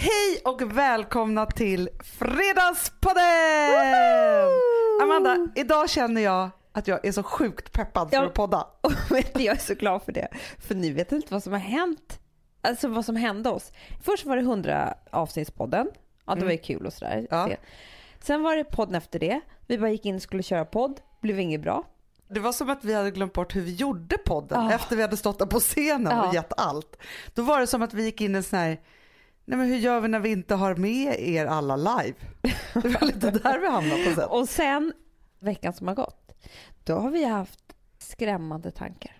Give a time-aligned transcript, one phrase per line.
[0.00, 3.24] Hej och välkomna till Fredagspodden!
[5.02, 8.66] Amanda, idag känner jag att jag är så sjukt peppad för att podda.
[9.34, 10.28] jag är så glad för det.
[10.58, 12.20] För ni vet inte vad som har hänt.
[12.62, 13.72] Alltså vad som hände oss.
[14.02, 15.88] Först var det 100 avsnittspodden.
[16.26, 17.12] Ja det var ju kul och sådär.
[17.12, 17.26] Mm.
[17.30, 17.46] Ja.
[17.46, 17.56] Se.
[18.20, 19.40] Sen var det podden efter det.
[19.66, 21.00] Vi bara gick in och skulle köra podd.
[21.20, 21.84] Blev inget bra.
[22.28, 24.72] Det var som att vi hade glömt bort hur vi gjorde podden Ja.
[24.72, 26.28] efter vi hade stått där på scenen Ja.
[26.28, 26.96] och gett allt.
[27.34, 28.80] Då var det som att vi gick in i en sån här,
[29.48, 32.14] nej men hur gör vi när vi inte har med er alla live?
[32.74, 34.26] Det var lite där vi hamnade på sätt.
[34.30, 34.92] Och sen
[35.38, 36.32] veckan som har gått.
[36.84, 37.60] Då har vi haft
[37.98, 39.16] skrämmande tankar.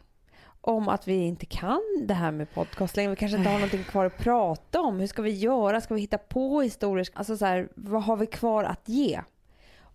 [0.60, 3.10] Om att vi inte kan det här med podcast längre.
[3.10, 5.00] Vi kanske inte har någonting kvar att prata om.
[5.00, 5.80] Hur ska vi göra?
[5.80, 7.08] Ska vi hitta på historier?
[7.12, 9.20] Alltså så här, vad har vi kvar att ge?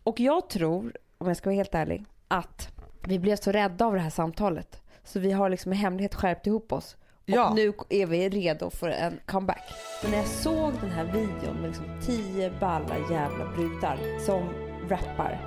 [0.03, 2.69] Och jag tror, om jag ska vara helt ärlig, att
[3.07, 4.81] vi blev så rädda av det här samtalet.
[5.03, 6.97] Så vi har liksom i hemlighet skärpt ihop oss.
[7.23, 7.53] Och Ja.
[7.55, 9.63] nu är vi redo för en comeback.
[10.01, 14.49] Men när jag såg den här videon med liksom tio balla jävla brudar som
[14.89, 15.39] rappar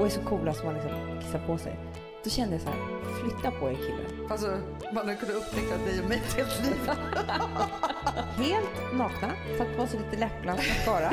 [0.00, 1.78] och är så coola som man liksom kissar på sig.
[2.24, 2.78] Då kände jag så här,
[3.20, 4.30] flytta på er killar.
[4.30, 4.58] Alltså,
[4.92, 6.90] man hade kunnat upptäcka dig och mig ett helt liv.
[8.36, 11.10] Helt nakna, satt på sig lite läppglans mascara.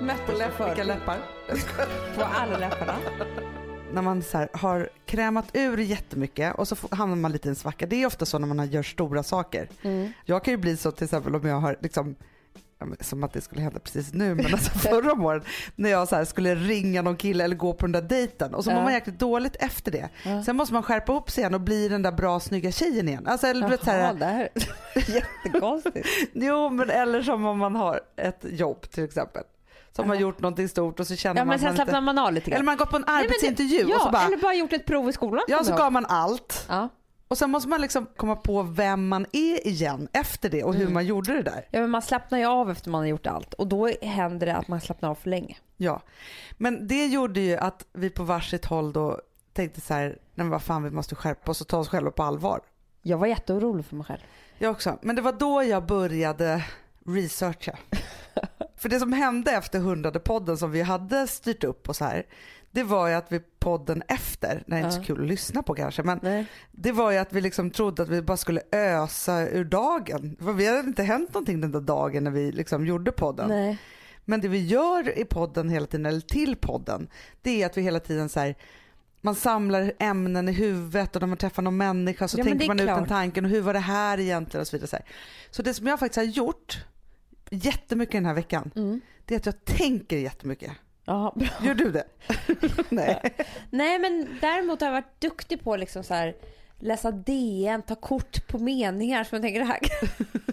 [0.00, 1.18] Mötte Vilka chauffören läppar.
[2.16, 2.94] på alla läpparna.
[3.92, 7.86] När man så har krämat ur jättemycket och så hamnar man lite i en svacka.
[7.86, 9.68] Det är ofta så när man gör stora saker.
[9.82, 10.12] Mm.
[10.24, 12.16] Jag kan ju bli så till exempel om jag har liksom
[13.00, 15.42] som att det skulle hända precis nu, men alltså förra året
[15.76, 18.70] när jag så skulle ringa någon kille eller gå på den där dejten och så
[18.70, 18.84] mår Ja.
[18.84, 20.08] man jäkligt dåligt efter det.
[20.24, 20.42] Ja.
[20.44, 23.26] Sen måste man skärpa upp sig igen och bli den där bra snygga tjejen igen.
[23.26, 24.48] Alltså, eller, vet, så Jaha, här, det här
[24.94, 26.08] är jättekonstigt.
[26.32, 29.42] jo, men eller som om man har ett jobb till exempel.
[29.96, 32.18] Som har gjort någonting stort och så känner Ja man men sen man slappnar man
[32.18, 34.22] av lite Eller man gått på en Nej, men det- arbetsintervju ja, och så bara,
[34.26, 35.44] eller bara gjort ett prov i skolan.
[35.48, 36.66] ja så gav man allt.
[36.68, 36.88] ja.
[37.28, 40.80] Och sen måste man liksom komma på vem man är igen efter det och hur
[40.82, 40.94] Mm.
[40.94, 41.68] man gjorde det där.
[41.70, 44.56] ja men man slappnar ju av efter man har gjort allt och då händer det
[44.56, 45.56] att man slappnar av för länge.
[45.76, 46.02] Ja.
[46.56, 49.20] Men det gjorde ju att vi på varsitt håll då
[49.52, 52.22] tänkte så här, nej vad fan vi måste skärpa oss och ta oss själva på
[52.22, 52.60] allvar.
[53.02, 54.20] Jag var jätteorolig för mig själv.
[54.58, 54.98] Jag också.
[55.02, 56.64] Men det var då jag började
[57.06, 57.76] researcha.
[58.76, 62.26] För det som hände efter hundrade podden som vi hade styrt upp och så här,
[62.70, 65.74] det var ju att vi podden efter, det är inte så kul att lyssna på
[65.74, 66.46] kanske, men Nej.
[66.72, 70.36] det var ju att vi liksom trodde att vi bara skulle ösa ur dagen.
[70.40, 73.48] För vi hade inte hänt någonting den där dagen när vi liksom gjorde podden.
[73.48, 73.78] Nej.
[74.24, 77.08] Men det vi gör i podden hela tiden, eller till podden,
[77.42, 78.54] det är att vi hela tiden så här,
[79.20, 82.80] man samlar ämnen i huvudet och när man träffar någon människa så Ja, tänker man
[82.80, 83.08] ut den klart.
[83.08, 84.88] tanken och hur var det här egentligen och så vidare.
[84.88, 85.04] Så, här.
[85.50, 86.84] så det som jag faktiskt har gjort
[87.50, 89.00] jättemycket den här veckan, Mm.
[89.24, 90.72] det är att jag tänker jättemycket.
[91.04, 91.48] Ja, bra.
[91.62, 92.04] Gör du det?
[92.88, 93.20] Nej.
[93.70, 96.36] Nej men däremot har jag varit duktig på liksom så här
[96.78, 99.78] läsa DN, ta kort på meningar som jag tänker det här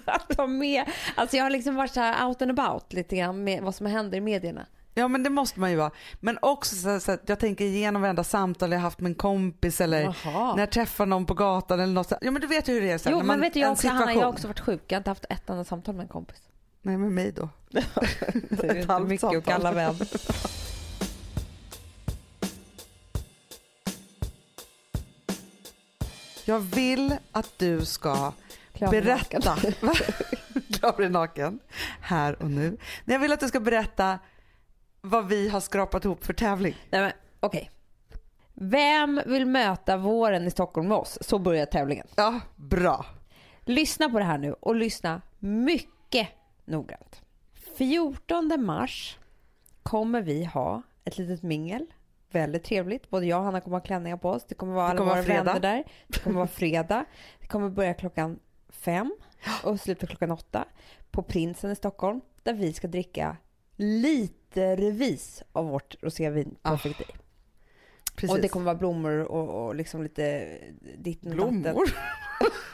[0.06, 0.84] att ta med.
[1.16, 3.86] Alltså jag har liksom varit så här out and about lite grann med vad som
[3.86, 4.66] händer i medierna.
[4.96, 5.92] Ja men det måste man ju vara.
[6.20, 9.82] Men också så, så att jag tänker igenom varenda samtal jag haft med en kompis
[9.82, 10.54] eller Jaha.
[10.56, 12.10] när jag träffar någon på gatan eller något.
[12.10, 12.98] så- Ja men du vet ju hur det är.
[12.98, 14.82] Så Jo men vet du jag också, Hanna, jag har också varit sjuk.
[14.88, 16.38] Jag har inte haft ett enda samtal med en kompis.
[16.86, 17.50] Nej med mig då.
[17.70, 17.84] Det
[18.70, 19.42] är inte mycket att samtal.
[19.42, 19.96] kalla vän.
[26.46, 28.32] Jag vill att du ska
[28.74, 29.56] Klar berätta.
[30.74, 31.60] Klar blir naken.
[32.02, 32.70] Här och nu.
[32.70, 32.78] Nej,
[33.16, 34.20] Jag vill att du ska berätta
[35.02, 36.76] vad vi har skrapat ihop för tävling.
[36.90, 37.72] Nej men okej.
[38.54, 41.18] Vem vill möta våren i Stockholm med oss?
[41.22, 42.08] Så börjar tävlingen.
[42.16, 43.06] Ja, bra.
[43.66, 46.28] Lyssna på det här nu och lyssna mycket
[46.66, 47.22] noggrant.
[47.78, 49.18] 14 mars
[49.84, 51.86] kommer vi ha ett litet mingel.
[52.32, 53.10] Väldigt trevligt.
[53.10, 54.46] Både jag och Hanna kommer ha klänningar på oss.
[54.48, 55.84] Det kommer vara Det alla kommer våra vara vänner där.
[56.08, 57.06] Det kommer vara fredag.
[57.40, 59.16] Det kommer börja klockan fem
[59.64, 60.66] och sluta klockan åtta
[61.12, 63.38] på Prinsen i Stockholm där vi ska dricka
[63.76, 67.08] lite revis av vårt rosévin Ah, Perfect Day.
[68.16, 68.36] Precis.
[68.36, 70.58] Och det kommer vara blommor och, och liksom lite
[70.98, 71.64] ditten och blommor.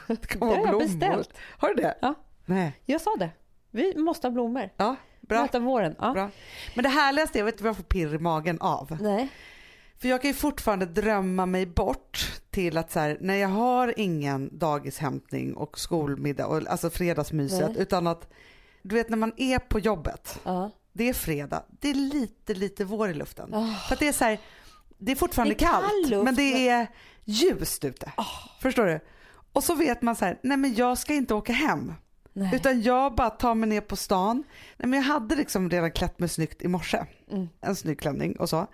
[0.08, 0.98] det Det kommer har vara jag blommor.
[0.98, 1.30] beställt.
[1.58, 1.94] Har du det?
[2.02, 2.14] Ja.
[2.44, 2.72] Nej.
[2.84, 3.30] Jag sa det.
[3.70, 4.70] Vi måste ha blommor.
[4.76, 5.42] Ja, bra.
[5.42, 5.94] Möta våren.
[5.98, 6.12] Ja.
[6.12, 6.30] bra.
[6.74, 8.98] Men det härligaste, jag vet inte vad jag får pirr i magen av.
[9.00, 9.28] Nej.
[9.98, 13.94] För jag kan ju fortfarande drömma mig bort till att så här, när jag har
[13.96, 17.82] ingen dagishämtning och skolmiddag, och, alltså fredagsmyset, Nej.
[17.82, 18.32] utan att
[18.82, 20.70] du vet när man är på jobbet, Ja.
[20.92, 23.54] det är fredag, det är lite lite vår i luften.
[23.54, 23.76] Oh.
[23.88, 24.40] För att det är så här,
[24.98, 26.86] det är fortfarande Det är kall kallt luft, men det är
[27.24, 28.12] ljust ute.
[28.60, 29.00] Förstår du?
[29.52, 31.94] Och så vet man så här, nej men jag ska inte åka hem.
[32.40, 32.54] Nej.
[32.54, 34.44] Utan jag bara tar mig ner på stan.
[34.76, 37.04] Nej, men jag hade liksom redan klätt mig snyggt i morse.
[37.30, 37.48] Mm.
[37.60, 38.66] En snygg klänning och så.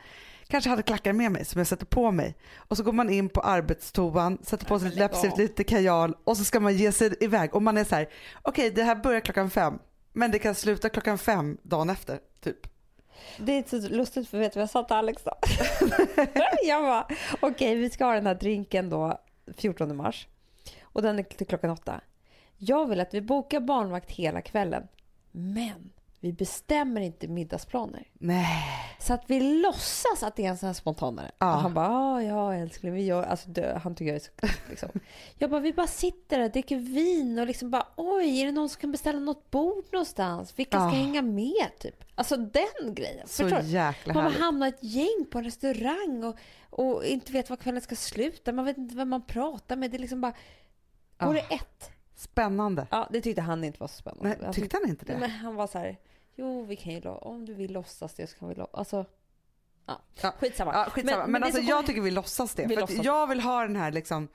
[0.48, 2.34] Kanske hade klackar med mig som jag sätter på mig.
[2.56, 6.16] Och så går man in på arbetstoan, sätter på sig lite lägg läppstift, lite kajal
[6.24, 7.54] och så ska man ge sig iväg.
[7.54, 8.08] Och man är så här,
[8.42, 9.78] okej det här börjar klockan fem.
[10.12, 12.66] Men det kan sluta klockan fem dagen efter, typ.
[13.38, 15.32] Det är så lustigt för vet du vad jag sa till Alex då?
[16.62, 17.02] jag bara,
[17.40, 19.20] okej okay, vi ska ha den här drinken då
[19.56, 20.28] 14 mars
[20.82, 22.00] och den är till klockan åtta.
[22.58, 24.88] Jag vill att vi bokar barnvakt hela kvällen.
[25.32, 28.08] Men vi bestämmer inte middagsplaner.
[28.12, 28.96] Nej.
[29.00, 31.30] Så att vi låtsas att det är en sån här spontanare.
[31.38, 31.46] Ja.
[31.46, 33.22] Han bara, ja älskling, vi gör...
[33.22, 34.88] Alltså, det, han tycker jag är så liksom.
[35.38, 38.68] Jag bara, vi bara sitter där, dricker vin och liksom bara, oj, är det någon
[38.68, 40.58] som kan beställa något bord någonstans?
[40.58, 41.02] Vilka ska ja.
[41.02, 41.68] hänga med?
[41.78, 42.04] Typ.
[42.14, 43.28] Alltså den grejen.
[43.28, 43.60] Så Förstår?
[43.62, 46.36] jäkla Man hamnar ett gäng på en restaurang och,
[46.70, 48.52] och inte vet var kvällen ska sluta.
[48.52, 49.90] Man vet inte vem man pratar med.
[49.90, 50.32] Det är liksom bara,
[51.18, 51.90] går det ett?
[52.16, 52.86] Spännande.
[52.90, 54.38] Ja, det tyckte han inte var så spännande.
[54.40, 55.18] Nej, tyckte han inte det?
[55.18, 55.96] Men han var så här,
[56.34, 58.78] jo vi kan ju, om du vill låtsas det så kan vi låtsas.
[58.78, 59.06] Alltså,
[59.86, 60.32] ja, ja.
[60.38, 60.72] skitsamma.
[60.74, 61.16] Ja, skitsamma.
[61.16, 62.66] Men, men, men alltså jag tycker vi låtsas det.
[62.66, 64.28] Vi för låtsas jag vill ha den här liksom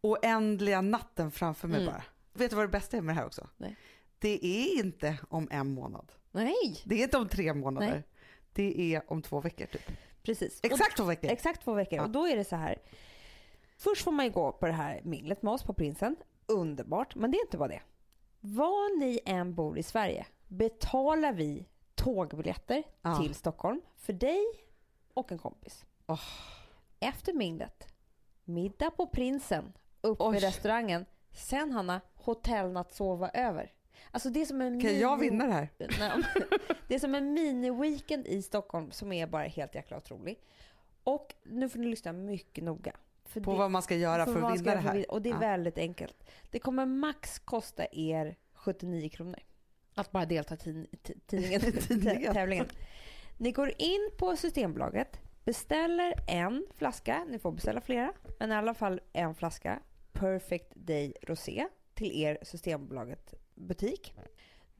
[0.00, 1.92] oändliga natten framför mig mm.
[1.92, 2.04] bara.
[2.32, 3.48] Vet du vad det bästa är med det här också?
[3.56, 3.76] Nej.
[4.18, 6.12] Det är inte om en månad.
[6.32, 6.82] Nej.
[6.84, 7.90] Det är inte om tre månader.
[7.90, 8.02] Nej.
[8.52, 9.90] Det är om två veckor typ.
[10.22, 10.60] Precis.
[10.62, 11.30] Exakt två veckor.
[11.30, 11.96] Exakt två veckor.
[11.98, 12.02] Ja.
[12.02, 12.78] Och då är det så här.
[13.76, 16.16] Först får man ju gå på det här minglet med oss på Prinsen.
[16.50, 17.14] Underbart.
[17.14, 17.82] Men det är inte vad det är.
[18.40, 23.16] Var ni än bor i Sverige betalar vi tågbiljetter ja.
[23.16, 24.44] till Stockholm för dig
[25.14, 25.84] och en kompis.
[26.06, 26.20] Oh.
[27.00, 27.88] Efter minglet,
[28.44, 30.36] middag på Prinsen, upp Oj.
[30.36, 31.06] i restaurangen.
[31.32, 33.72] Sen Hanna, hotellnatt sova över.
[34.10, 35.00] Alltså det är som en kan mini...
[35.00, 35.68] jag vinna det här?
[36.88, 40.40] det är som en mini-weekend i Stockholm som är bara helt jäkla otrolig.
[41.04, 42.96] Och nu får ni lyssna mycket noga.
[43.30, 45.10] För på det, vad man ska göra för, för att vinna det här.
[45.10, 45.38] Och det är ja.
[45.38, 46.24] väldigt enkelt.
[46.50, 49.38] Det kommer max kosta er 79 kronor.
[49.94, 50.86] Att bara delta i
[51.26, 51.60] tidningen,
[52.34, 52.66] tävlingen.
[53.36, 58.74] Ni går in på Systembolaget, beställer en flaska, ni får beställa flera, men i alla
[58.74, 59.78] fall en flaska
[60.12, 64.14] Perfect Day Rosé till er Systembolaget butik.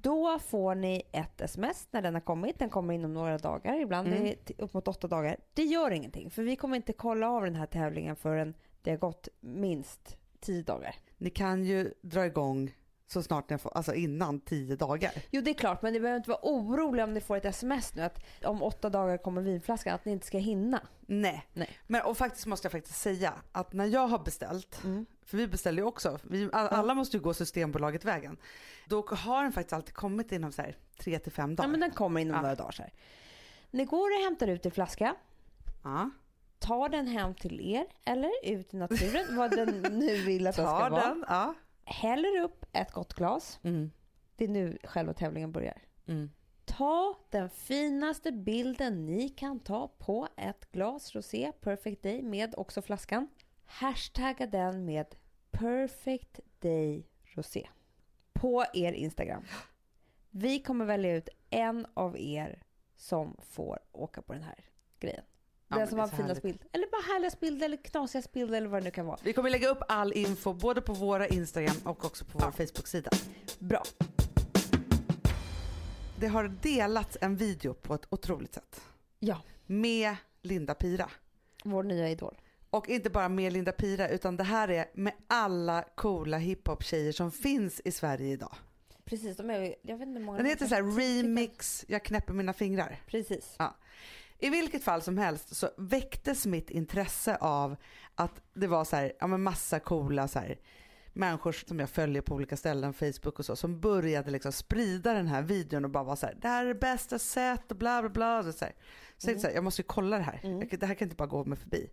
[0.03, 2.59] Då får ni ett sms när den har kommit.
[2.59, 4.35] Den kommer inom några dagar, ibland mm.
[4.59, 5.37] upp mot åtta dagar.
[5.55, 8.99] Det gör ingenting, för vi kommer inte kolla av den här tävlingen förrän det har
[8.99, 10.95] gått minst tio dagar.
[11.17, 12.75] Ni kan ju dra igång
[13.07, 15.13] så snart ni får, alltså innan tio dagar.
[15.31, 17.95] Jo det är klart men ni behöver inte vara oroliga om ni får ett sms
[17.95, 20.81] nu att om åtta dagar kommer vinflaskan att ni inte ska hinna.
[21.01, 21.47] Nej.
[21.53, 21.69] Nej.
[21.87, 25.07] Men och faktiskt måste jag faktiskt säga att när jag har beställt, mm.
[25.31, 28.37] För vi beställer ju också, vi, alla måste ju gå Systembolaget vägen.
[28.87, 31.69] Då har den faktiskt alltid kommit inom så här, tre till fem dagar.
[31.69, 32.43] Ja men den kommer inom ja.
[32.43, 32.93] några dagar så här.
[33.71, 35.15] Ni går och hämtar ut en flaska.
[35.83, 36.11] Ja.
[36.59, 40.67] Tar den hem till er eller ut i naturen, vad den nu vill att den
[40.67, 41.09] ska vara.
[41.09, 41.55] Den, ja
[41.91, 43.61] häller upp ett gott glas.
[43.63, 43.91] Mm.
[44.37, 45.83] Det är nu själva tävlingen börjar.
[46.07, 46.31] Mm.
[46.65, 52.83] Ta den finaste bilden ni kan ta på ett glas rosé Perfect Day med också
[52.83, 53.29] flaskan.
[53.71, 55.07] Hashtagga den med
[55.51, 57.67] Perfect Day Rosé
[58.33, 59.43] på er Instagram.
[60.31, 62.63] Vi kommer välja ut en av er
[62.97, 64.65] som får åka på den här
[65.01, 65.25] grejen.
[65.69, 66.65] Den som har finast bild.
[66.73, 69.19] Eller bara härligast bild eller knasigast bild eller vad det nu kan vara.
[69.23, 73.11] Vi kommer lägga upp all info både på våra Instagram och också på vår Facebook-sida.
[73.59, 73.83] Bra.
[76.19, 78.81] Det har delats en video på ett otroligt sätt.
[79.19, 79.43] Ja.
[79.67, 81.11] Med Linda Pira.
[81.65, 82.37] Vår nya idol.
[82.71, 87.33] Och inte bara med Linda Pira utan det här är med alla coola hiphop-tjejer som
[87.33, 88.55] finns i Sverige idag.
[89.05, 92.53] Precis, de är, jag vet inte många Den heter så här remix, jag knäpper mina
[92.53, 93.01] fingrar.
[93.07, 93.55] Precis.
[93.59, 93.77] Ja.
[94.39, 97.77] I vilket fall som helst så väcktes mitt intresse av
[98.15, 100.59] att det var så här, ja men massa coola så här,
[101.13, 105.27] människor som jag följer på olika ställen, Facebook och så, som började liksom sprida den
[105.27, 108.03] här videon och bara var så här, det här är det bästa sätt och bla
[108.03, 108.53] bla bla.
[108.53, 108.75] Så, här.
[109.19, 109.41] så, mm.
[109.41, 110.69] så här, jag måste ju kolla det här, mm.
[110.71, 111.91] det här kan inte bara gå mig förbi.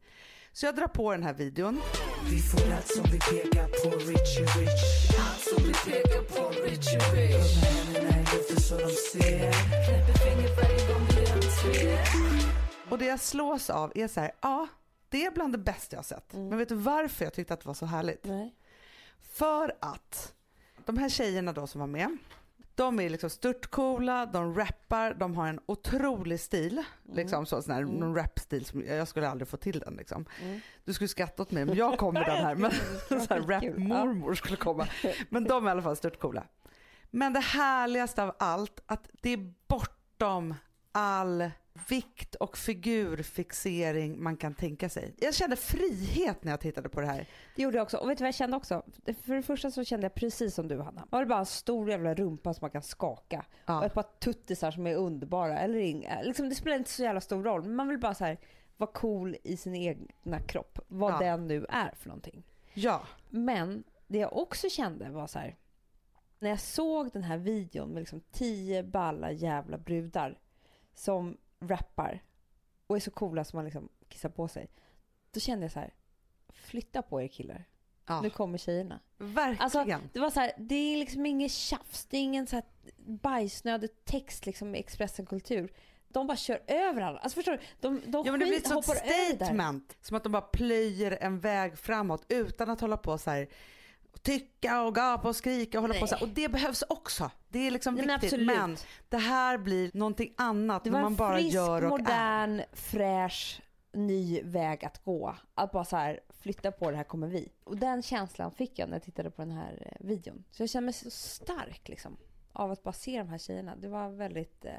[0.57, 1.81] Så jag drar på den här videon.
[2.29, 5.09] Vi får allt som vi pekar på, Richie Rich.
[5.19, 7.63] Allt som vi pekar på, Richie Rich.
[7.63, 9.51] Händerna i luften så de ser.
[9.85, 11.99] Knäpper fingret varje gång vi entrer.
[12.89, 14.67] Och det jag slås av är så här, ja,
[15.09, 16.33] det är bland det bästa jag sett.
[16.33, 16.49] Mm.
[16.49, 18.25] Men vet du varför jag tyckte att det var så härligt?
[18.25, 18.55] Nej.
[19.21, 20.33] För att
[20.85, 22.17] de här tjejerna då som var med,
[22.77, 26.73] de är liksom störtcoola, de rappar, de har en otrolig stil.
[26.73, 27.17] Mm.
[27.17, 27.95] Liksom så, sån här, mm.
[27.95, 29.95] Någon rapstil som jag skulle aldrig få till den.
[29.95, 30.25] Liksom.
[30.41, 30.59] Mm.
[30.85, 32.55] Du skulle skratta åt mig men jag kommer den här.
[32.55, 32.71] Men
[33.09, 34.87] så här, rap-mormor skulle komma.
[35.29, 36.43] Men de är i alla fall störtcoola.
[37.09, 40.55] Men det härligaste av allt, att det är bortom
[40.91, 41.51] all
[41.89, 45.15] vikt och figurfixering man kan tänka sig.
[45.17, 47.27] Jag kände frihet när jag tittade på det här.
[47.55, 47.97] Det gjorde jag också.
[47.97, 48.83] Och vet du vad jag kände också?
[49.23, 51.07] För det första så kände jag precis som du Hanna.
[51.09, 53.45] Var det bara en stor jävla rumpa som man kan skaka.
[53.65, 53.79] Ja.
[53.79, 55.59] Och ett par tuttisar som är underbara.
[55.59, 56.21] Eller inga.
[56.21, 57.61] Liksom, det spelar inte så jävla stor roll.
[57.61, 58.37] Men man vill bara så här
[58.77, 60.79] vara cool i sin egna kropp.
[60.87, 61.19] Vad ja.
[61.19, 62.43] den nu är för någonting.
[62.73, 63.01] Ja.
[63.29, 65.55] Men det jag också kände var så här.
[66.39, 70.39] När jag såg den här videon med liksom tio balla jävla brudar
[70.93, 72.23] som rappar
[72.87, 74.69] och är så coola som man liksom kissar på sig.
[75.31, 75.93] Då kände jag så här,
[76.49, 77.63] flytta på er killar.
[78.05, 78.99] Ja, Nu kommer tjejerna.
[79.17, 79.61] verkligen.
[79.61, 82.65] Alltså, det var så här, det är liksom inget tjafs, det är ingen så här
[83.05, 85.73] bajsnödig text liksom i Expressen Kultur.
[86.07, 87.19] De bara kör över alla.
[87.19, 87.59] Alltså förstår du?
[87.79, 89.97] De, de ja, men det blir ett sånt statement.
[90.01, 93.47] Som att de bara plöjer en väg framåt utan att hålla på så här
[94.23, 96.23] tycka och gapa och skrika och hålla på så här.
[96.23, 97.31] Och det behövs också.
[97.49, 98.33] Det är liksom Nej, men viktigt.
[98.33, 98.57] absolut.
[98.57, 98.77] Men
[99.09, 102.03] det här blir någonting annat när man bara frisk, gör och är.
[102.03, 103.61] modern, fräsch,
[103.93, 105.35] ny väg att gå.
[105.55, 107.51] Att bara så här, flytta på det här kommer vi.
[107.63, 110.43] Och den känslan fick jag när jag tittade på den här eh, videon.
[110.51, 112.17] Så jag kände mig så stark liksom.
[112.53, 113.75] Av att bara se de här tjejerna.
[113.75, 114.65] Det var väldigt...
[114.65, 114.71] Eh,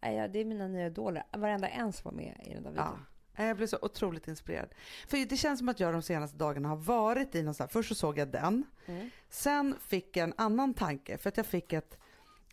[0.00, 1.24] nej, det är mina nya idoler.
[1.32, 2.98] Varenda en som var med i den där Ja.
[3.36, 4.68] Jag blev så otroligt inspirerad.
[5.08, 7.68] För det känns som att jag de senaste dagarna har varit i någon sån här,
[7.68, 8.64] först så såg jag den.
[8.86, 9.10] Mm.
[9.30, 11.98] Sen fick jag en annan tanke för att jag fick ett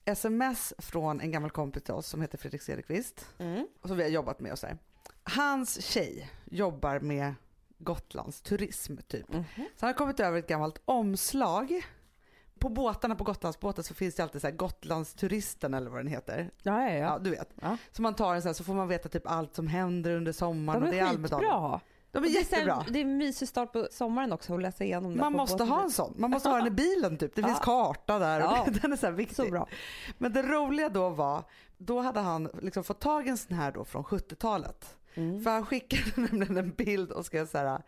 [0.06, 3.26] sms från en gammal kompis till oss som heter Fredrik Cederqvist.
[3.38, 3.68] Mm.
[3.84, 4.78] som vi har jobbat med och så här.
[5.24, 7.34] Hans tjej jobbar med
[7.78, 9.34] Gotlands turism typ.
[9.34, 9.44] Mhm.
[9.56, 11.84] Så han har kommit över ett gammalt omslag.
[12.60, 16.52] På båtarna på Gotlandsbåtar så finns det alltid så här Gotlandsturisten eller vad den heter.
[16.64, 17.20] Ja, ja, Ja, ja.
[17.20, 17.50] du vet.
[17.62, 17.78] Ja.
[17.92, 20.32] Så man tar en så här så får man veta typ allt som händer under
[20.32, 20.82] sommaren.
[20.82, 21.82] De och det är är skitbra.
[22.12, 22.86] De är är här- jättebra.
[22.90, 25.70] Det är en mysig start på sommaren också att läsa igenom Man måste båten.
[25.70, 26.14] ha en sån.
[26.18, 27.36] Man måste ha den i bilen typ.
[27.36, 28.40] Det finns karta där.
[28.40, 28.62] Ja.
[28.62, 29.36] Och den är så viktig.
[29.36, 29.68] Så bra.
[30.18, 31.44] Men det roliga då var,
[31.78, 34.96] då hade han liksom fått tag i en sån här då från 70-talet.
[35.14, 35.44] Mm.
[35.44, 37.84] För han skickade nämligen en bild och skrev så här,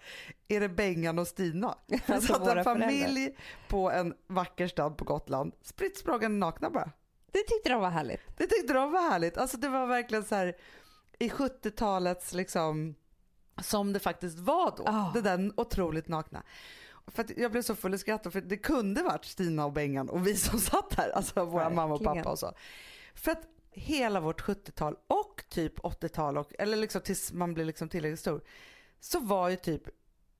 [0.48, 1.78] är det Bengan och Stina?
[2.06, 3.36] Alltså satt en familj
[3.68, 6.92] på en vacker stad på Gotland, spritt språngande nakna bara.
[7.32, 8.22] Det tyckte de var härligt.
[8.38, 9.38] Det tyckte de var härligt.
[9.38, 10.56] Alltså det var verkligen så här
[11.20, 12.96] i 70-talets liksom,
[13.62, 14.84] som det faktiskt var då.
[14.88, 15.12] Ah.
[15.14, 16.44] Det där otroligt nakna.
[17.08, 20.28] För jag blev så full i skratt för det kunde varit Stina och Bengan och
[20.28, 22.54] vi som satt här, alltså våra mamma och pappa och så.
[23.16, 27.90] För att hela vårt 70-tal och typ 80-tal, och, eller liksom tills man blir liksom
[27.90, 28.42] tillräckligt stor,
[29.00, 29.84] så var ju typ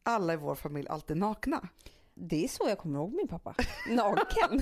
[0.04, 1.68] alla i vår familj alltid nakna.
[2.14, 3.56] Det är så jag kommer ihåg min pappa.
[3.90, 4.62] Naken.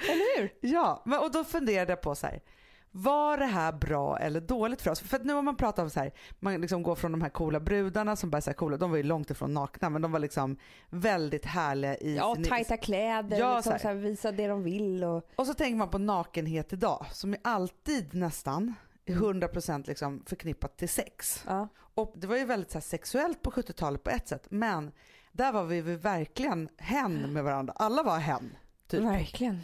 [0.00, 0.54] Eller hur?
[0.60, 2.42] Ja, men, och då funderade jag på så här.
[2.90, 5.00] Var det här bra eller dåligt för oss?
[5.00, 7.60] För nu har man pratat om så här, man liksom går från de här coola
[7.60, 10.12] brudarna som bara är så här coola, de var ju långt ifrån nakna men de
[10.12, 10.56] var liksom
[10.90, 12.44] väldigt härliga i Ja, sin...
[12.44, 15.04] tajta kläder, Ja, liksom, så så här, visa det de vill.
[15.04, 15.28] Och...
[15.36, 18.74] Och så tänker man på nakenhet idag som är alltid nästan
[19.06, 21.44] är 100% liksom förknippat till sex.
[21.46, 21.68] Ja.
[21.94, 24.92] Och det var ju väldigt så sexuellt på 70-talet på ett sätt men
[25.32, 27.72] där var vi verkligen hen med varandra.
[27.76, 28.56] Alla var hen.
[28.88, 29.00] Typ.
[29.00, 29.60] Verkligen.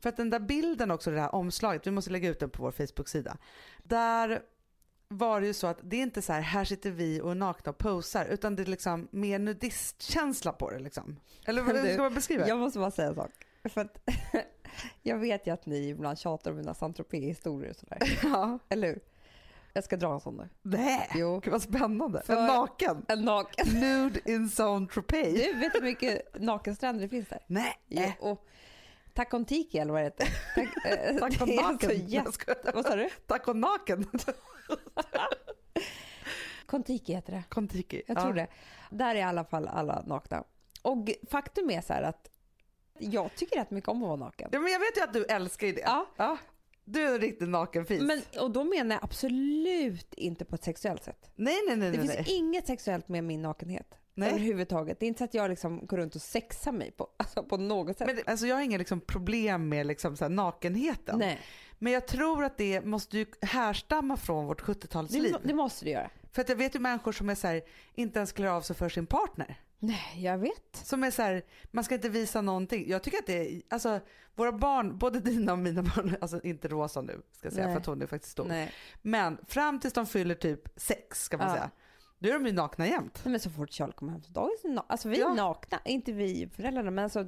[0.00, 2.62] För att den där bilden också, det här omslaget, vi måste lägga ut den på
[2.62, 3.36] vår Facebook-sida.
[3.78, 4.42] Där
[5.08, 7.70] var det ju så att det är inte så här, här sitter vi och nakna
[7.70, 11.16] och posar, utan det är liksom mer nudistkänsla på det liksom.
[11.44, 12.48] Eller hur Du, ska man beskriva?
[12.48, 13.30] Jag måste bara säga en sak.
[13.64, 14.08] För att,
[15.02, 17.98] jag vet ju att ni ibland tjatar om mina saint historier och sådär.
[18.22, 18.58] Ja.
[18.68, 19.00] Eller hur?
[19.72, 20.48] Jag ska dra en sån nu.
[20.62, 21.40] Nej, Jo.
[21.40, 22.22] Gud vad spännande.
[22.22, 23.04] För- En naken.
[23.08, 23.80] En naken.
[23.80, 25.32] Nude in Saint-Tropez.
[25.34, 27.40] Du, vet hur mycket nakenstränder det finns där?
[27.46, 27.76] Nej.
[27.88, 28.46] Jo, och
[29.14, 30.28] Takontiki eller vad det heter.
[30.54, 31.22] Tack, eh,
[32.24, 33.08] alltså Vad sa du?
[33.26, 34.06] Tack och naken.
[36.66, 37.42] Kontiki heter det.
[37.48, 38.02] Kontiki.
[38.06, 38.46] Jag tror det.
[38.90, 40.44] Där är i alla fall alla nakna.
[40.82, 42.30] Och faktum är så här att
[42.98, 44.48] jag tycker rätt mycket om att vara naken.
[44.52, 45.80] Ja, men jag vet ju att du älskar det.
[46.16, 46.38] Ja.
[46.84, 48.02] Du är en riktig nakenfis.
[48.02, 51.30] Men, och då menar jag absolut inte på ett sexuellt sätt.
[51.34, 51.90] nej, nej, nej.
[51.90, 52.36] Det nej, finns nej.
[52.36, 53.98] inget sexuellt med min nakenhet.
[54.20, 54.30] Nej.
[54.30, 55.00] Överhuvudtaget.
[55.00, 57.56] Det är inte så att jag liksom går runt och sexar mig på, alltså på
[57.56, 58.06] något sätt.
[58.06, 61.18] Men, det- alltså, jag har inga liksom, problem med liksom, så nakenheten.
[61.18, 61.40] Nej,
[61.78, 65.22] Men jag tror att det måste ju härstamma från vårt 70-talsliv.
[65.32, 66.10] det, det måste du göra.
[66.32, 67.62] För att jag vet ju människor som är så här,
[67.94, 69.60] inte ens klär av sig för sin partner.
[69.78, 70.76] Nej, jag vet.
[70.84, 72.88] Som är så här, man ska inte visa någonting.
[72.88, 74.00] Jag tycker att det är, alltså
[74.34, 77.74] våra barn, både dina och mina barn, alltså inte Rosa nu ska jag säga Nej.
[77.74, 78.44] för att hon är faktiskt stor.
[78.44, 78.72] Nej.
[79.02, 81.52] Men fram tills de fyller typ sex ska man Ja.
[81.54, 81.70] säga.
[82.22, 83.20] Då är de ju nakna jämt.
[83.24, 85.34] Nej, men så fort Charlie kommer hem till dagis, är alltså vi är Ja.
[85.34, 85.80] nakna.
[85.84, 87.26] Inte vi föräldrarna, men alltså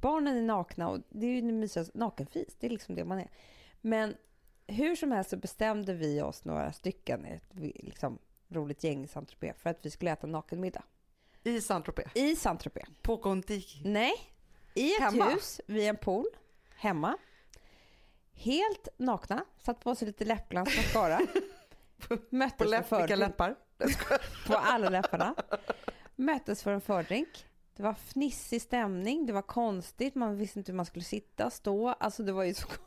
[0.00, 2.56] barnen är nakna och det är ju den mysigaste, nakenfis.
[2.60, 3.30] Det är liksom det man är.
[3.80, 4.16] Men
[4.66, 7.42] hur som helst så bestämde vi oss några stycken, ett
[7.74, 10.82] liksom, roligt gäng i Saint-Tropez, för att vi skulle äta nakenmiddag.
[11.44, 12.08] I Saint-Tropez.
[12.14, 12.86] I Saint-Tropez.
[13.02, 13.82] På Kontiki.
[13.88, 14.12] Nej,
[14.74, 15.24] i ett Hemma?
[15.24, 16.26] hus vid en pool,
[16.76, 17.16] hemma.
[18.32, 21.20] Helt nakna, satt på sig lite läppglans mascara.
[22.08, 23.56] På Möttes för läpp, vilka läppar?
[24.46, 25.34] på alla läpparna.
[26.16, 27.46] Möttes för en fördrink.
[27.76, 31.88] Det var fnissig stämning, det var konstigt, man visste inte hur man skulle sitta, stå.
[31.88, 32.66] Alltså det var ju så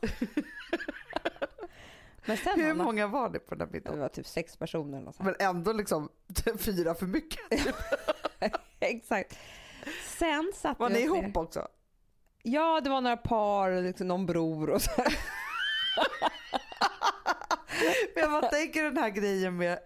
[2.26, 4.00] Men sen Hur Anna, många var det på den här det middagen?
[4.00, 5.08] var typ sex personer.
[5.08, 5.22] Och så.
[5.22, 6.08] Men ändå liksom
[6.58, 7.40] fyra för mycket.
[8.80, 9.38] Exakt.
[10.18, 11.68] Sen satte Var ni ihop också?
[12.42, 14.90] Ja, det var några par och liksom någon bror och så.
[18.16, 19.78] Men bara tänker den här grejen med,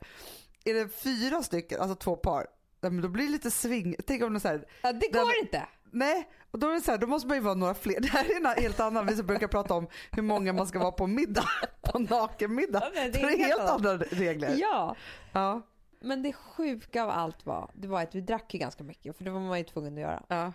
[0.64, 2.46] är det fyra stycken, alltså två par,
[2.80, 3.96] då blir det lite sving.
[4.06, 5.66] Tänk om det är så här, Ja, det Den- går inte.
[5.90, 8.00] nej, och då är det så här, då måste man ju vara några fler.
[8.00, 10.78] Det här är en helt annan, vi som brukar prata om hur många man ska
[10.78, 11.44] vara på middag,
[11.82, 12.82] på nakenmiddag.
[12.84, 14.54] Ja, men Det är helt andra regler.
[14.58, 14.96] Ja,
[15.32, 15.62] Ja.
[16.00, 19.24] men det sjuka av allt var, det var att vi drack ju ganska mycket för
[19.24, 20.22] det var man ju tvungen att göra.
[20.28, 20.52] Ja.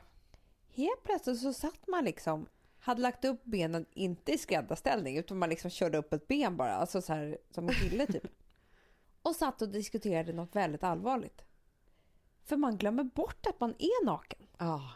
[0.76, 2.46] Helt plötsligt så satt man liksom,
[2.80, 6.76] hade lagt upp benen, inte i skräddarställning, utan man liksom körde upp ett ben bara,
[6.76, 8.24] alltså så här som en kille typ.
[9.27, 11.46] Och satt och diskuterade något väldigt allvarligt.
[12.43, 14.48] För man glömmer bort att man är naken.
[14.57, 14.91] Ja.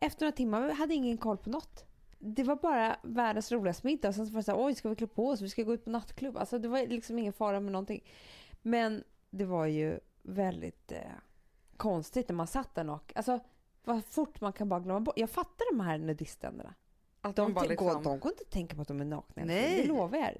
[0.00, 1.84] Efter några timmar hade ingen koll på något.
[2.18, 4.12] Det var bara världens roligaste middag.
[4.12, 5.40] Sen så var det så här, oj ska vi klä på oss?
[5.40, 6.36] Vi ska gå ut på nattklubb.
[6.36, 8.04] Alltså det var liksom ingen fara med någonting.
[8.62, 10.98] Men det var ju väldigt eh,
[11.76, 13.12] konstigt när man satt där naken.
[13.16, 13.40] Alltså
[13.84, 15.18] vad fort man kan bara glömma bort.
[15.18, 16.74] Jag fattar de här nudisterna.
[17.20, 19.04] Att De, de, bara går, liksom, de går inte att tänka på att de är
[19.04, 19.44] nakna.
[19.44, 19.82] Nej.
[19.82, 20.34] Det lovar jag.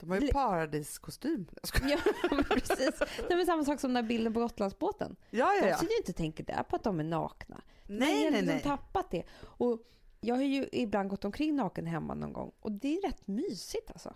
[0.00, 1.46] De har ju paradiskostym.
[1.82, 1.98] Ja,
[2.48, 2.98] precis.
[3.28, 5.16] Det är samma sak som den här bilden på Gotlandsbåten.
[5.30, 5.76] Ja, ja, De ja.
[5.76, 7.60] sitter ju inte tänker där på att de är nakna.
[7.86, 8.42] Nej, nej, nej.
[8.42, 9.22] liksom tappat det.
[9.42, 9.78] Och
[10.20, 13.90] jag har ju ibland gått omkring naken hemma någon gång och det är rätt mysigt
[13.90, 14.14] alltså.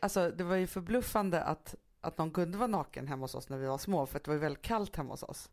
[0.00, 3.58] Alltså det var ju förbluffande att, att någon kunde vara naken hemma hos oss när
[3.58, 5.50] vi var små för att det var ju väldigt kallt hemma hos oss.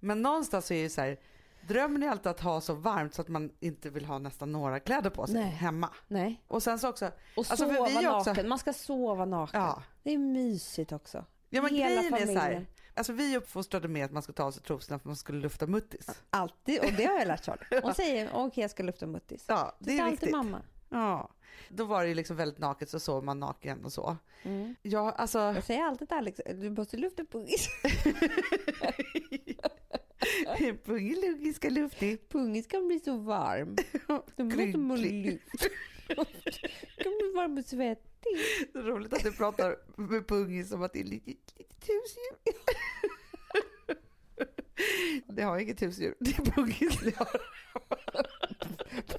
[0.00, 1.20] Men någonstans så är det ju så här,
[1.68, 4.80] drömmen är alltid att ha så varmt så att man inte vill ha nästan några
[4.80, 5.50] kläder på sig Nej.
[5.50, 5.90] hemma.
[6.08, 6.42] Nej.
[6.48, 8.48] Och sen så också, Och Alltså, sova vi också- naken.
[8.48, 9.60] Man ska sova naken.
[9.60, 11.24] ja, Det är mysigt också.
[11.50, 12.66] ja men Hela grejen är så här, familjen.
[12.94, 15.40] alltså vi är uppfostrade med att man ska ta av sig trosorna för man skulle
[15.40, 16.22] lufta muttis.
[16.30, 16.78] Alltid.
[16.84, 17.80] Och det har jag lärt Charlie.
[17.82, 19.44] Hon säger okej jag ska lufta muttis.
[19.48, 20.60] Ja, det Det är är alltid mamma.
[20.90, 21.30] Ja.
[21.68, 24.16] Då var det ju liksom väldigt naket så sov man naken och så.
[24.42, 24.74] Mm.
[24.82, 27.68] Ja, alltså, Jag säger alltid till Alex, du måste lufta pungis.
[30.84, 32.28] Pungeluggi ska luftig.
[32.28, 33.76] Pungis kan bli så varm.
[34.36, 35.24] Du måste må Krynklig.
[35.24, 35.70] luft.
[36.96, 38.38] kan bli varm och svettig.
[38.72, 42.54] Det är roligt att du pratar med pungis som att det är lite, lite husdjur.
[45.26, 47.40] Det har inget husdjur, det är pungis det har.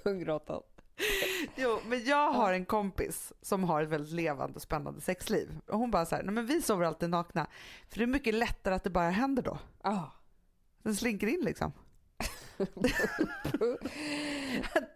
[0.03, 0.61] Pungråttan.
[1.55, 5.49] Jo, men jag har en kompis som har ett väldigt levande och spännande sexliv.
[5.67, 7.47] Och hon bara så här, nej men vi sover alltid nakna.
[7.89, 9.59] För det är mycket lättare att det bara händer då.
[9.81, 10.03] Ah.
[10.85, 11.71] Den slinker in liksom.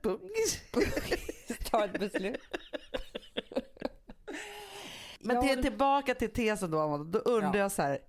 [0.02, 0.62] Pungis.
[1.71, 2.41] Ta ett beslut.
[5.19, 7.60] Men till, tillbaka till tesen då Amanda, då undrar Ja.
[7.60, 7.99] jag så här,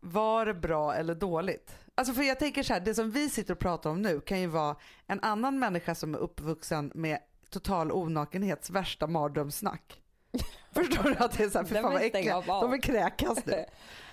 [0.00, 1.74] var det bra eller dåligt?
[1.94, 4.40] Alltså för jag tänker så här, det som vi sitter och pratar om nu kan
[4.40, 4.76] ju vara
[5.06, 7.18] en annan människa som är uppvuxen med
[7.50, 10.00] total onakenhets värsta mardrömssnack.
[10.72, 12.44] Förstår du att det är så här, för fan vad äckliga, av.
[12.46, 13.64] de vill kräkas nu.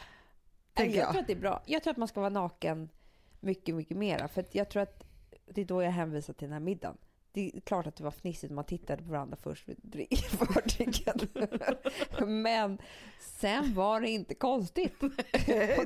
[0.73, 1.11] Tänker jag jag.
[1.11, 1.61] tror att det är bra.
[1.65, 2.89] Jag tror att man ska vara naken
[3.39, 4.27] mycket, mycket mera.
[4.27, 5.03] För jag tror att
[5.45, 6.97] det är då jag hänvisar till den här middagen.
[7.31, 10.15] Det är klart att det var fnissigt när man tittade på varandra först vid dri-
[10.15, 11.19] fördrinken.
[12.43, 12.77] Men
[13.19, 15.03] sen var det inte konstigt.
[15.03, 15.09] Och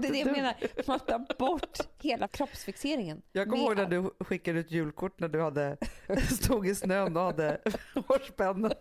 [0.02, 0.56] det är det jag menar.
[0.88, 3.22] Man tar bort hela kroppsfixeringen.
[3.32, 5.78] Jag kommer ihåg när du skickade ut julkort när du hade,
[6.42, 7.62] stod i snön och hade
[8.08, 8.72] hårspännen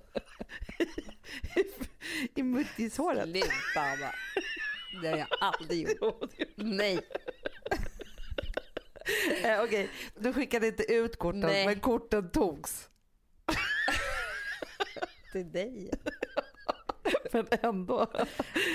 [1.57, 3.23] i, i muttishåret.
[3.29, 4.12] Sluta Anna.
[5.03, 6.33] Det har jag aldrig gjort.
[6.55, 7.01] Nej.
[9.45, 11.67] Eh, Okej, du skickade inte ut korten Nej.
[11.67, 12.89] men korten togs.
[15.33, 15.91] Till dig.
[17.33, 18.07] Men ändå.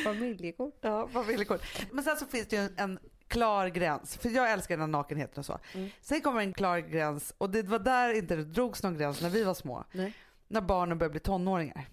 [0.03, 0.77] Familjekort.
[0.81, 1.61] Ja, familjekort.
[1.91, 5.39] Men sen så finns det ju en, klar gräns, för jag älskar den här nakenheten
[5.39, 5.59] och så.
[5.73, 5.89] Mm.
[6.01, 9.29] Sen kommer en klar gräns och det var där inte det drogs någon gräns när
[9.29, 9.83] vi var små.
[9.91, 10.13] Nej.
[10.47, 11.87] När barnen börjar bli tonåringar.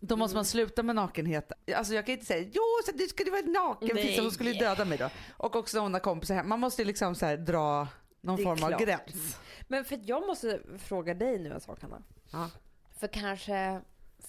[0.00, 0.38] Då måste Mm.
[0.38, 1.52] man sluta med nakenhet.
[1.76, 4.06] Alltså jag kan inte säga jo så du skulle vara naken Nej.
[4.06, 5.10] Fissa, hon skulle ju döda mig då.
[5.36, 6.48] Och också när hon har kompisar hem.
[6.48, 7.88] Man måste ju liksom så här dra
[8.20, 8.80] någon Det är form av klart.
[8.80, 9.36] gräns.
[9.68, 12.02] Men för att jag måste fråga dig nu en sak Hanna.
[12.32, 12.50] Ja.
[12.98, 13.80] För kanske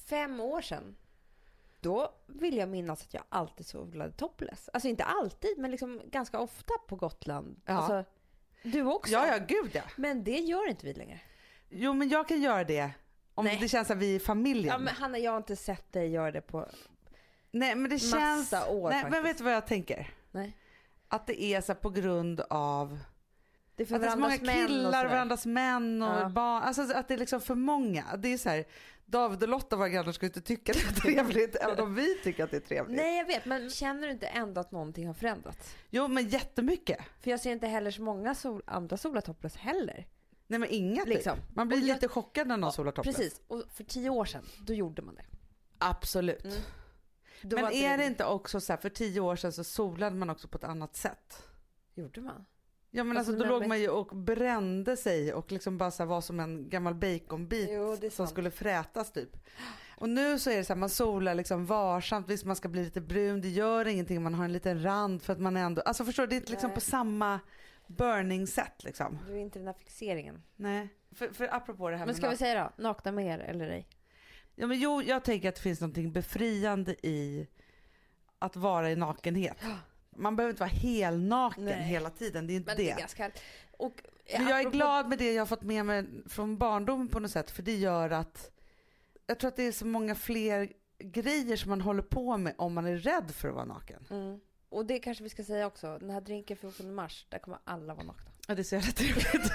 [0.05, 0.95] fem år sedan.
[1.79, 4.69] Då vill jag minnas att jag alltid solade topless.
[4.73, 7.61] Alltså inte alltid men liksom ganska ofta på Gotland.
[7.65, 7.73] Ja.
[7.73, 8.03] Alltså,
[8.63, 9.11] du också?
[9.13, 9.81] Ja, ja, gud ja.
[9.97, 11.19] Men det gör inte vi längre.
[11.69, 12.91] Jo men jag kan göra det
[13.41, 13.57] om Nej.
[13.61, 14.65] det känns som vi är familjen.
[14.73, 16.67] Ja men Hanna jag har inte sett dig göra det på...
[17.51, 18.53] Nej men det Massa känns...
[18.53, 19.11] år Nej faktiskt.
[19.11, 20.09] men vet du vad jag tänker?
[20.31, 20.57] Nej.
[21.07, 22.99] Att det är så på grund av
[23.75, 25.09] Det är för att det är så många och killar, sådär.
[25.09, 26.29] varandras män och Ja.
[26.29, 26.63] barn.
[26.63, 28.05] Alltså att det är liksom för många.
[28.17, 28.65] Det är så här,
[29.05, 32.43] David och Lotta våra grannar ska inte tycka det är trevligt även om vi tycker
[32.43, 32.97] att det är trevligt.
[32.97, 35.75] Nej jag vet men känner du inte ändå att någonting har förändrats?
[35.89, 36.99] Jo men jättemycket.
[37.21, 40.05] För jag ser inte heller så många sol, andra solar topless heller.
[40.51, 41.35] Nej men inga Liksom.
[41.37, 41.55] typ.
[41.55, 43.15] Man blir jag- lite chockad när någon Ja, solar topless.
[43.15, 45.25] Precis, och för tio år sedan då gjorde man det.
[45.77, 46.45] Absolut.
[46.45, 46.57] Mm.
[47.43, 50.47] Men är det inte också så här, för tio år sedan så solade man också
[50.47, 51.43] på ett annat sätt.
[51.95, 52.45] Gjorde man?
[52.91, 56.05] Ja men alltså, Alltså, då låg man ju och brände sig och liksom bara så
[56.05, 58.29] var som en gammal baconbit Jo, som sant.
[58.29, 59.37] skulle frätas typ.
[59.97, 62.83] Och nu så är det så här, man solar liksom varsamt, visst man ska bli
[62.83, 66.05] lite brun, det gör ingenting, man har en liten rand för att man ändå, alltså
[66.05, 67.39] förstår du, det är inte liksom på samma
[67.91, 69.19] burning sätt liksom.
[69.27, 70.43] Du är inte den här fixeringen.
[70.55, 70.87] Nej.
[71.15, 73.87] För, för apropå det här Men ska vi säga då, nakna med er eller ej?
[74.55, 77.47] Ja men jo, jag tänker att det finns något befriande i
[78.39, 79.57] att vara i nakenhet.
[80.15, 81.83] Man behöver inte vara helnaken Nej.
[81.83, 82.83] hela tiden, det är inte Men det.
[82.83, 83.31] det är ganska.
[83.77, 84.01] Och
[84.37, 87.19] Men jag är apropå- glad med det jag har fått med mig från barndomen på
[87.19, 88.51] något sätt för det gör att
[89.27, 92.73] jag tror att det är så många fler grejer som man håller på med om
[92.73, 94.05] man är rädd för att vara naken.
[94.09, 94.39] Mm.
[94.71, 97.93] Och det kanske vi ska säga också, den här drinken 14 mars, där kommer alla
[97.93, 98.31] vara nakna.
[98.47, 99.51] Ja, det så jävla trevligt.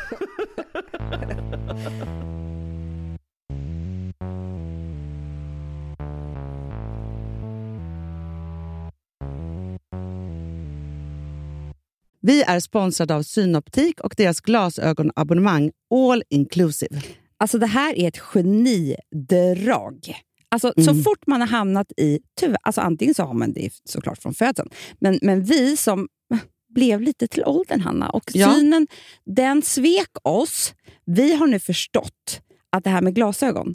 [12.20, 17.02] Vi är sponsrade av Synoptik och deras glasögonabonnemang All Inclusive.
[17.38, 18.66] Alltså det här är ett genidrag.
[20.50, 21.02] Alltså, Så Mm.
[21.02, 22.18] fort man har hamnat i...
[22.40, 26.08] Tyvärr, alltså antingen så har man det såklart från födseln, men, men vi som
[26.74, 28.54] blev lite till åldern, Hanna, och Ja.
[28.54, 28.86] synen
[29.26, 30.74] den svek oss.
[31.04, 33.74] Vi har nu förstått att det här med glasögon,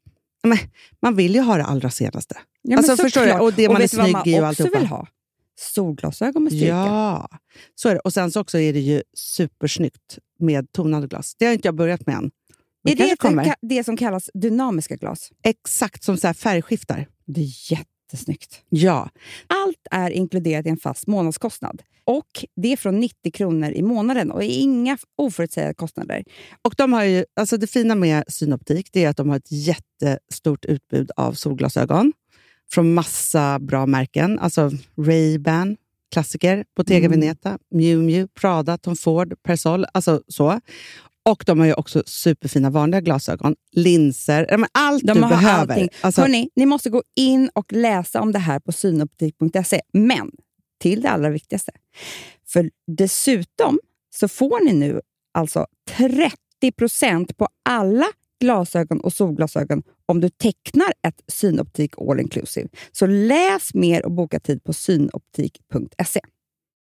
[0.43, 0.57] Men,
[1.01, 2.35] man vill ju ha det allra senaste.
[2.61, 3.33] Ja, Alltså, förstår du?
[3.33, 4.79] Och det man är snygg man i och alltihopa.
[4.79, 5.07] vill ha?
[5.59, 6.67] Solglasögon med styrka.
[6.67, 7.29] Ja,
[7.75, 7.99] så är det.
[7.99, 11.35] Och sen så också är det ju supersnyggt med tonade glas.
[11.39, 12.31] Det har inte jag börjat med än.
[12.83, 15.29] Men Är det det, det som kallas dynamiska glas?
[15.43, 17.07] Exakt som så färgskiftar.
[17.25, 17.45] Det är
[18.11, 18.61] jättesnyggt.
[18.69, 19.09] Ja.
[19.47, 21.81] Allt är inkluderat i en fast månadskostnad.
[22.03, 26.23] Och Det är från 90 kronor i månaden och inga oförutsägbara kostnader.
[26.61, 29.51] Och de har ju, alltså det fina med Synoptik det är att de har ett
[29.51, 32.13] jättestort utbud av solglasögon
[32.71, 34.39] från massa bra märken.
[34.39, 35.77] Alltså Ray-Ban,
[36.11, 37.19] klassiker, Bottega Mm.
[37.19, 39.85] Veneta, Miu Miu, Prada, Tom Ford, Persol.
[39.93, 40.59] Alltså så.
[41.29, 45.73] Och de har ju också superfina vanliga glasögon, linser, allt De du behöver.
[45.73, 45.89] allting.
[46.01, 49.81] Alltså, Hörrni, ni måste gå in och läsa om det här på synoptik.se.
[49.93, 50.31] Men
[50.79, 51.71] till det allra viktigaste.
[52.47, 53.79] För dessutom
[54.15, 55.01] så får ni nu
[55.33, 58.05] alltså 30% på alla
[58.39, 62.69] glasögon och solglasögon om du tecknar ett Synoptik All Inclusive.
[62.91, 66.21] Så läs mer och boka tid på synoptik.se.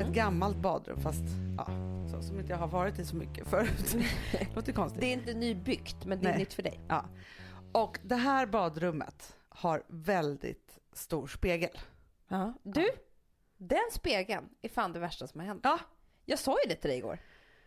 [0.00, 1.24] Ett gammalt badrum fast
[1.56, 1.66] ja,
[2.10, 3.96] så, som inte jag har varit i så mycket förut.
[4.54, 5.00] Låter konstigt.
[5.00, 6.38] Det är inte nybyggt, men det är Nej.
[6.38, 6.80] nytt för dig.
[6.88, 7.04] Ja.
[7.72, 11.78] Och det här badrummet har väldigt stor spegel.
[12.28, 12.54] Ja.
[12.62, 12.86] Du,
[13.56, 15.60] den spegeln är fan det värsta som har hänt.
[15.64, 15.78] Ja.
[16.24, 17.18] Jag sa ju det till dig igår.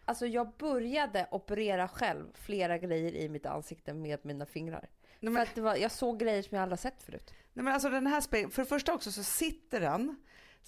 [0.06, 4.90] Alltså jag började operera själv flera grejer i mitt ansikte med mina fingrar.
[5.20, 7.34] Nej, För men, att det var, jag såg grejer som jag aldrig sett förut.
[7.54, 10.16] nej, men alltså den här spegeln, för det första också så sitter den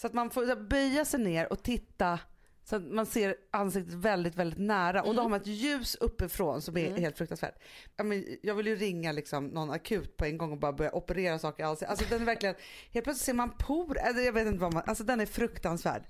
[0.02, 2.20] så att man får böja sig ner och titta
[2.64, 5.04] så att man ser ansiktet väldigt, väldigt nära.
[5.04, 7.56] Och då har man ett ljus uppifrån som är helt fruktansvärt.
[7.98, 10.96] Ja, men jag vill ju ringa liksom någon akut på en gång och bara börja
[10.96, 11.90] operera saker i ansiktet.
[11.90, 12.56] Alltså den är verkligen,
[12.94, 16.04] helt plötsligt ser man por, alltså, jag vet inte vad man, alltså den är fruktansvärd.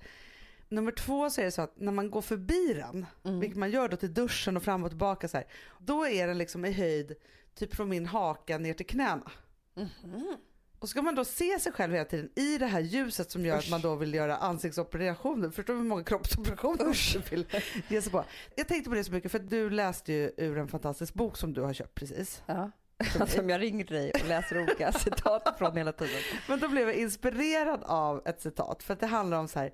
[0.70, 3.06] Nummer två så är det så att när man går förbi den,
[3.40, 5.48] vilket man gör då till duschen och fram och tillbaka så här,
[5.80, 7.16] då är den liksom i höjd
[7.56, 9.32] typ från min haka ner till knäna.
[10.80, 13.58] Och ska man då se sig själv hela tiden i det här ljuset som gör
[13.58, 15.50] att man då vill göra ansiktsoperationer.
[15.50, 17.46] Förstår du hur många kroppsoperationer man vill
[17.88, 18.26] ge sig på?
[18.56, 21.54] Jag tänkte på det så mycket för du läste ju ur en fantastisk bok som
[21.54, 22.42] du har köpt precis.
[22.46, 22.72] Ja.
[23.28, 26.22] Som jag ringer dig och läser olika citat från hela tiden.
[26.48, 29.72] Men då blev jag inspirerad av ett citat för att det handlar om så här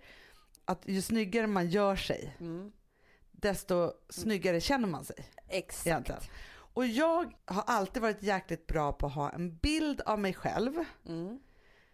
[0.66, 2.72] att ju snyggare man gör sig Mm.
[3.32, 5.16] desto snyggare känner man sig.
[5.48, 5.88] Exakt.
[5.88, 6.22] Egentligen.
[6.76, 10.74] Och jag har alltid varit jäkligt bra på att ha en bild av mig själv
[11.06, 11.40] Mm.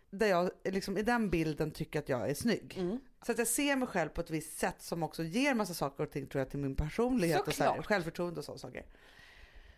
[0.09, 2.77] där jag liksom, i den bilden tycker att jag är snygg.
[2.77, 2.99] Mm.
[3.25, 6.03] Så att jag ser mig själv på ett visst sätt som också ger massa saker
[6.03, 7.85] och ting tror jag till min personlighet och så här, Såklart.
[7.85, 8.85] självförtroende och sådana saker.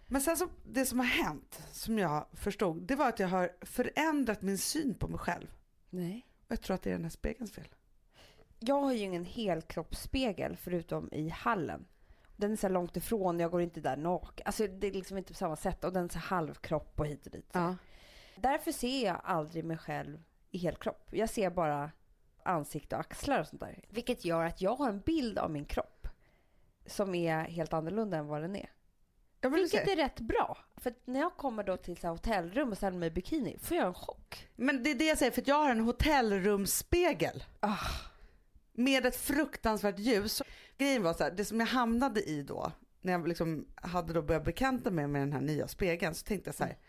[0.08, 3.52] Men sen så, det som har hänt, som jag förstod, det var att jag har
[3.62, 5.48] förändrat min syn på mig själv.
[5.90, 6.28] Nej.
[6.46, 7.68] Och jag tror att det är den här spegelns fel.
[8.60, 11.86] Jag har ju ingen helkroppsspegel förutom i hallen.
[12.36, 14.44] Den är så långt ifrån, jag går inte där naken.
[14.46, 15.84] Alltså det är liksom inte på samma sätt.
[15.84, 17.50] Och den är så halvkropp och hit och dit.
[17.52, 17.76] Ja.
[18.36, 21.10] Därför ser jag aldrig mig själv i helkropp.
[21.12, 21.92] Jag ser bara
[22.44, 23.84] ansikte och axlar och sånt där.
[23.90, 26.08] Vilket gör att jag har en bild av min kropp
[26.86, 28.70] som är helt annorlunda än vad den är.
[29.42, 30.58] Vilket är rätt bra.
[30.78, 33.78] För när jag kommer då till så här hotellrum och ställer mig i bikini får
[33.78, 34.48] jag en chock.
[34.56, 37.44] Men det är det jag säger, för jag har en hotellrumsspegel.
[37.60, 37.78] Ah.
[38.74, 40.42] Med ett fruktansvärt ljus.
[40.78, 44.22] Grejen var så här, det som jag hamnade i då, när jag liksom hade då
[44.22, 46.80] börjat bekanta mig med den här nya spegeln, så tänkte jag så här, "Nej,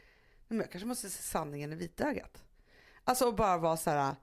[0.48, 2.44] men jag kanske måste se sanningen i vitögat.
[3.04, 4.16] Alltså och bara vara så här,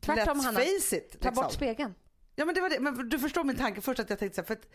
[0.00, 0.60] Tvärtom, let's Hanna.
[0.60, 1.20] face it.
[1.20, 1.34] Ta liksom.
[1.34, 1.94] bort spegeln.
[2.34, 4.40] Ja men det var det, men du förstår min tanke först att jag tänkte så
[4.40, 4.68] här, för att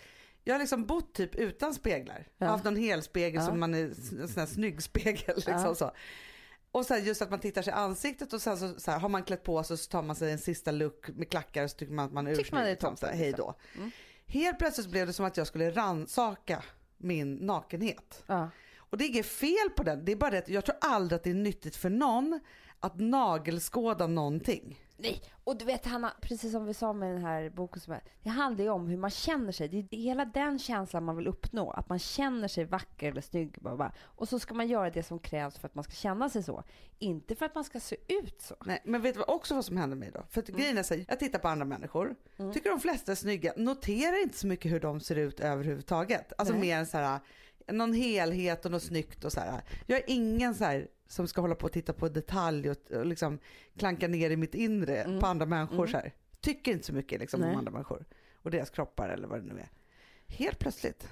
[0.44, 2.28] jag har liksom bott typ utan speglar.
[2.38, 2.48] Ja.
[2.48, 3.46] Haft någon helspegel Ja.
[3.48, 5.76] som man är en sån här snygg spegel liksom Ja.
[5.76, 5.92] så.
[6.74, 9.00] Och så här, just att man tittar sig i ansiktet och sen så, så här,
[9.00, 11.70] har man klätt på sig så tar man sig en sista look med klackar och
[11.70, 12.92] så tycker man att man är Tycker man det är ursnygg.
[12.92, 13.46] liksom, Hej liksom.
[13.46, 13.80] då.
[13.80, 13.92] Mm.
[14.26, 16.64] Helt plötsligt blev det som att jag skulle ransaka
[16.98, 18.24] min nakenhet.
[18.28, 18.50] Ja.
[18.78, 21.16] Och det är inget fel på den, det är bara det att jag tror aldrig
[21.16, 22.40] att det är nyttigt för någon
[22.80, 24.80] att nagelskåda någonting.
[25.04, 28.02] Nej, och du vet Hanna, precis som vi sa med den här boken, som är,
[28.24, 29.68] det handlar ju om hur man känner sig.
[29.68, 33.58] Det är hela den känslan man vill uppnå, att man känner sig vacker eller snygg.
[33.62, 33.94] Bara, bara.
[34.02, 36.64] Och så ska man göra det som krävs för att man ska känna sig så.
[37.00, 38.56] Inte för att man ska se ut så.
[38.66, 40.24] Nej, men vet du också vad som händer mig då?
[40.30, 42.16] För att grejen är så här, jag tittar på andra människor,
[42.54, 46.34] tycker de flesta är snygga, noterar inte så mycket hur de ser ut överhuvudtaget.
[46.38, 46.62] Alltså Nej.
[46.62, 47.20] mer än så här,
[47.68, 49.62] någon helhet och något snyggt och så här.
[49.86, 53.06] Jag är ingen så här som ska hålla på och titta på detalj och, och
[53.06, 53.40] liksom
[53.78, 56.14] klanka ner i mitt inre på andra människor så här.
[56.42, 57.58] Tycker inte så mycket liksom om Nej.
[57.58, 58.06] andra människor
[58.42, 59.70] och deras kroppar eller vad det nu är.
[60.28, 61.08] Helt plötsligt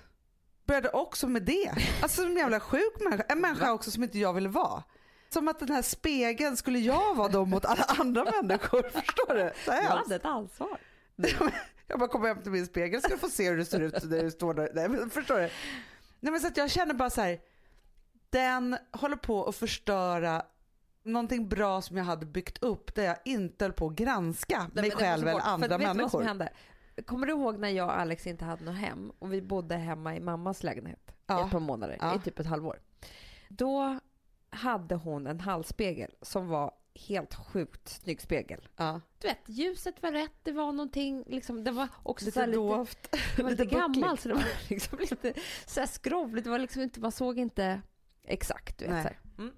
[0.66, 1.72] började också med det.
[2.02, 4.84] Alltså som en jävla sjuk människa, en människa också som inte jag ville vara.
[5.30, 8.84] Som att den här spegeln skulle jag vara då mot alla andra människor.
[8.94, 9.52] Förstår du?
[9.66, 9.90] Så hemskt.
[9.90, 10.78] hade ett ansvar.
[11.88, 14.04] Jag bara kommer hem till min spegel ska du få se hur det ser ut
[14.04, 14.72] när du står där.
[14.74, 15.50] Nej, men förstår du?
[16.24, 17.40] Nej, men så att jag känner bara så här.
[18.30, 20.46] Den håller på att förstöra
[21.04, 24.82] någonting bra som jag hade byggt upp där jag inte höll på att granska Nej,
[24.82, 25.40] mig själv eller.
[25.40, 26.22] För andra vet du vad som människor.
[26.22, 26.50] hände?
[27.06, 30.16] Kommer du ihåg när jag och Alex inte hade något hem och vi bodde hemma
[30.16, 31.46] i mammas lägenhet i Ja.
[31.46, 32.16] ett par månader, Ja.
[32.16, 32.80] i typ ett halvår.
[33.50, 34.00] Då
[34.50, 38.68] hade hon en halsspegel som var helt sjukt snygg spegel.
[38.78, 39.02] Ja.
[39.20, 42.58] Du vet, ljuset var rätt, det var någonting, liksom, det var också Lite så lite,
[42.58, 43.12] dovt.
[43.36, 45.34] det var lite, lite gammal så det var liksom lite
[45.66, 47.82] så skrovligt, det var liksom inte, man såg inte
[48.24, 48.78] exakt.
[48.78, 49.14] Du vet.
[49.38, 49.52] Mm.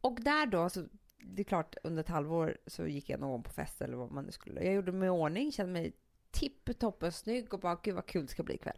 [0.00, 0.84] Och där då, så,
[1.18, 4.24] det är klart under ett halvår så gick jag någon på fest eller vad man
[4.24, 4.64] nu skulle.
[4.64, 5.92] Jag gjorde mig i ordning, kände mig
[6.30, 8.76] tipptoppen snygg och bara gud vad kul det ska bli ikväll.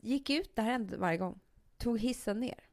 [0.00, 1.40] Gick ut, det här hände varje gång,
[1.78, 2.64] tog hissen ner.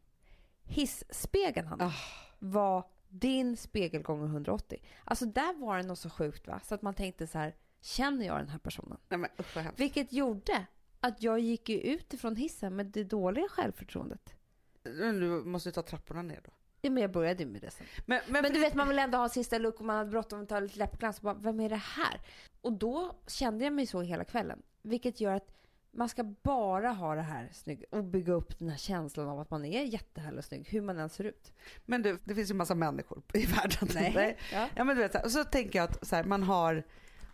[0.64, 1.94] Hisspegeln Hanna, Ah.
[2.40, 4.84] var din spegel gånger 180.
[5.04, 8.26] Alltså där var det något så sjukt va, så att man tänkte så här, känner
[8.26, 8.98] jag den här personen?
[9.10, 9.58] Nej, men, usch.
[9.76, 10.66] Vilket gjorde
[11.00, 14.36] att jag gick ju ut ifrån hissen med det dåliga självförtroendet.
[14.84, 16.52] Du måste ta trapporna ner då.
[16.82, 17.88] Ja, men jag började ju med det sen.
[18.06, 20.42] Men, men, Men du vet, man vill ändå ha sista look och man hade bråttom
[20.42, 21.18] att ta lite läppglans.
[21.18, 22.22] och Bara, vem är det här?
[22.62, 24.62] Och då kände jag mig så hela kvällen.
[24.82, 25.57] Vilket gör att
[25.98, 29.50] man ska bara ha det här snygg och bygga upp den här känslan av att
[29.52, 31.54] man är jättehärlig och snygg, hur man än ser ut.
[31.86, 33.46] men du, det finns ju massa människor i
[33.86, 34.36] världen.
[34.54, 34.68] Ja.
[34.76, 36.84] Ja, men du vet, så här, och så tänker jag att så här, man har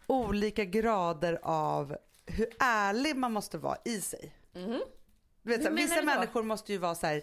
[0.08, 4.36] olika grader av hur ärlig man måste vara i sig.
[4.56, 4.82] Mhm.
[5.44, 7.22] Du vet, så här, vissa människor måste ju vara så här,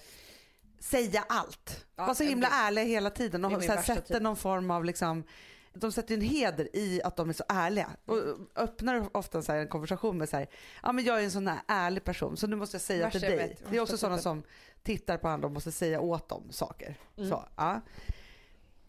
[0.78, 1.86] säga allt.
[1.96, 4.22] Ja, vara så himla det- ärliga hela tiden och så här, sätter typ.
[4.22, 5.24] någon form av liksom
[5.72, 8.18] de sätter en heder i att de är så ärliga och
[8.56, 10.48] öppnar ofta så en konversation med så här,
[10.82, 13.20] ja men jag är en sån här ärlig person så nu måste jag säga till
[13.20, 13.36] dig.
[13.36, 14.42] vet, det är också sådana som
[14.82, 16.98] tittar på andra och måste säga åt dem saker.
[17.16, 17.30] Mm.
[17.30, 17.80] Så, ja.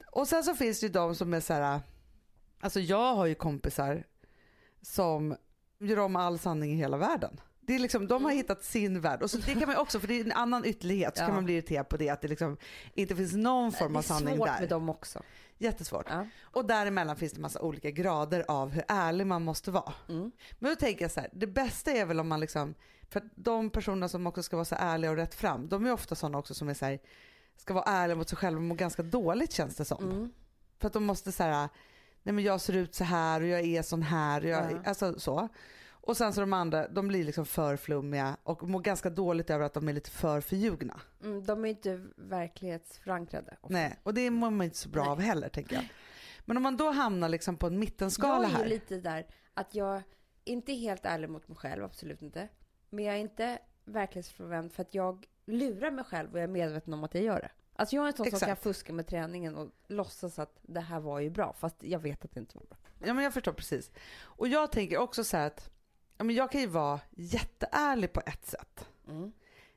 [0.07, 1.79] Och sen så finns det ju de som är så här,
[2.59, 4.03] alltså jag har ju kompisar
[4.81, 5.35] som
[5.79, 7.39] gör om all sanning i hela världen.
[7.65, 10.07] Det är liksom, de har hittat sin värld och så det kan man också, för
[10.07, 11.25] det är en annan ytterlighet, så Ja.
[11.27, 12.57] kan man bli irriterad på det att det liksom
[12.93, 14.59] inte finns någon form av det är sanning svårt där.
[14.59, 15.21] med dem också.
[15.57, 16.05] Jättesvårt.
[16.09, 16.25] Ja.
[16.41, 19.93] Och däremellan finns det massa olika grader av hur ärlig man måste vara.
[20.09, 20.31] Mm.
[20.59, 22.73] Men då tänker jag så här, det bästa är väl om man liksom,
[23.09, 26.15] för de personerna som också ska vara så ärliga och rätt fram, de är ofta
[26.15, 26.99] sådana också som är så här,
[27.57, 30.03] ska vara ärliga mot sig själva och må ganska dåligt känns det som.
[30.11, 30.31] Mm.
[30.79, 31.69] För att de måste säga,
[32.23, 34.77] nej men jag ser ut så här och jag är sån här, och jag, Ja.
[34.85, 35.47] alltså så.
[36.01, 39.65] Och sen så de andra, de blir liksom för flummiga och mår ganska dåligt över
[39.65, 41.01] att de är lite för förljugna.
[41.23, 43.57] Mm, de är inte verklighetsförankrade.
[43.61, 43.73] ofta.
[43.73, 45.11] Nej, och det mår man inte så bra Nej.
[45.11, 45.85] av heller tänker jag.
[46.45, 48.63] Men om man då hamnar liksom på en mittenskala jag är här.
[48.63, 50.01] ju lite där att jag
[50.43, 52.47] inte är helt ärlig mot mig själv, absolut inte.
[52.89, 56.93] Men jag är inte verklighetsfrånvänd för att jag lurar mig själv och jag är medveten
[56.93, 57.51] om att jag gör det.
[57.75, 60.99] Alltså jag är en sån som kan fuska med träningen och låtsas att det här
[60.99, 62.77] var ju bra, fast jag vet att det inte var bra.
[63.05, 63.91] Ja men jag förstår precis.
[64.21, 65.69] Och jag tänker också så här att
[66.21, 68.85] ja, men jag kan ju vara jätteärlig på ett sätt.
[69.07, 69.31] Mm.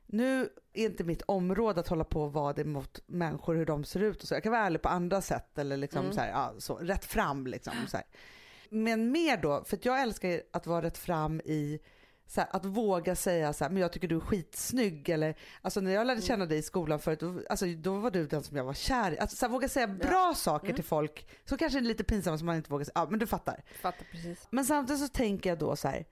[0.05, 3.83] Nu är inte mitt område att hålla på och vara det mot människor hur de
[3.83, 4.33] ser ut och så.
[4.33, 6.13] Jag kan vara ärlig på andra sätt eller liksom Mm.
[6.13, 7.73] så här, ja, så, rätt fram liksom.
[7.87, 8.05] Så här.
[8.69, 11.79] Men mer då, för jag älskar att vara rätt fram i
[12.35, 15.91] här, att våga säga så här, men jag tycker du är skitsnygg eller alltså när
[15.91, 16.27] jag lärde Mm.
[16.27, 19.11] känna dig i skolan förut, då, alltså, då var du den som jag var kär
[19.11, 19.19] i.
[19.19, 20.75] Alltså, så här, våga säga bra saker Mm.
[20.75, 23.27] till folk som kanske är lite pinsamma som man inte vågar säga, ja men du
[23.27, 23.63] fattar.
[23.81, 24.47] Fattar precis.
[24.49, 26.05] Men samtidigt så tänker jag då så här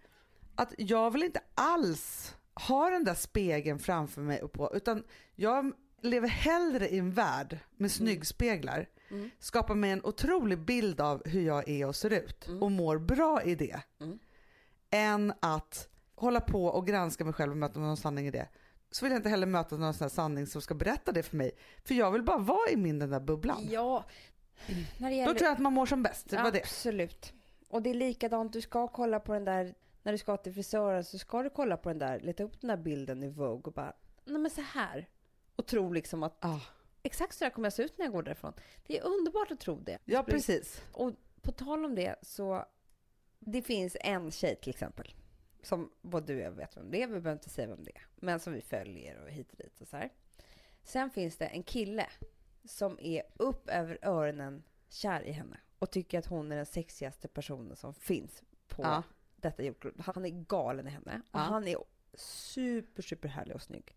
[0.56, 2.36] att jag vill inte alls
[2.70, 5.04] ha den där spegeln framför mig och på utan
[5.36, 9.30] jag lever hellre i en värld med snyggspeglar, Mm.
[9.40, 13.44] skapar mig en otrolig bild av hur jag är och ser ut och mår bra
[13.44, 14.20] i det Mm.
[14.90, 18.48] än att hålla på och granska mig själv och möta någon sanning i det.
[18.92, 21.38] Så vill jag inte heller möta någon sån här sanning som ska berätta det för
[21.38, 21.52] mig.
[21.86, 23.68] För jag vill bara vara i min den där bubblan.
[23.72, 24.06] Ja,
[24.68, 24.76] när
[25.10, 25.34] det Då gäller...
[25.34, 26.30] tror jag att man mår som bäst.
[26.30, 26.60] Det var det.
[26.62, 27.34] Absolut.
[27.70, 31.04] Och det är likadant, du ska kolla på den där, när du ska till frisören
[31.04, 33.74] så ska du kolla på den där, leta upp den där bilden i Vogue och
[33.74, 33.94] bara,
[34.26, 35.10] nej men så här.
[35.56, 36.60] Och tro liksom att Ah.
[37.04, 38.54] exakt så där kommer jag se ut när jag går därifrån.
[38.88, 39.98] Det är underbart att tro det.
[40.06, 40.84] Ja precis.
[40.92, 41.12] Och
[41.42, 42.66] på tal om det så,
[43.40, 45.16] det finns en tjej till exempel,
[45.64, 47.96] som både du och jag vet vem det är, vi behöver inte säga vem det
[47.96, 50.10] är, men som vi följer och hit och dit och så här.
[50.84, 52.08] Sen finns det en kille
[52.66, 57.28] som är upp över öronen kär i henne och tycker att hon är den sexigaste
[57.28, 59.04] personen som finns på Ja.
[59.44, 59.94] Detta jordklot.
[60.06, 61.44] Han är galen i henne och Ja.
[61.44, 61.78] han är
[62.14, 63.96] super, super härlig och snygg.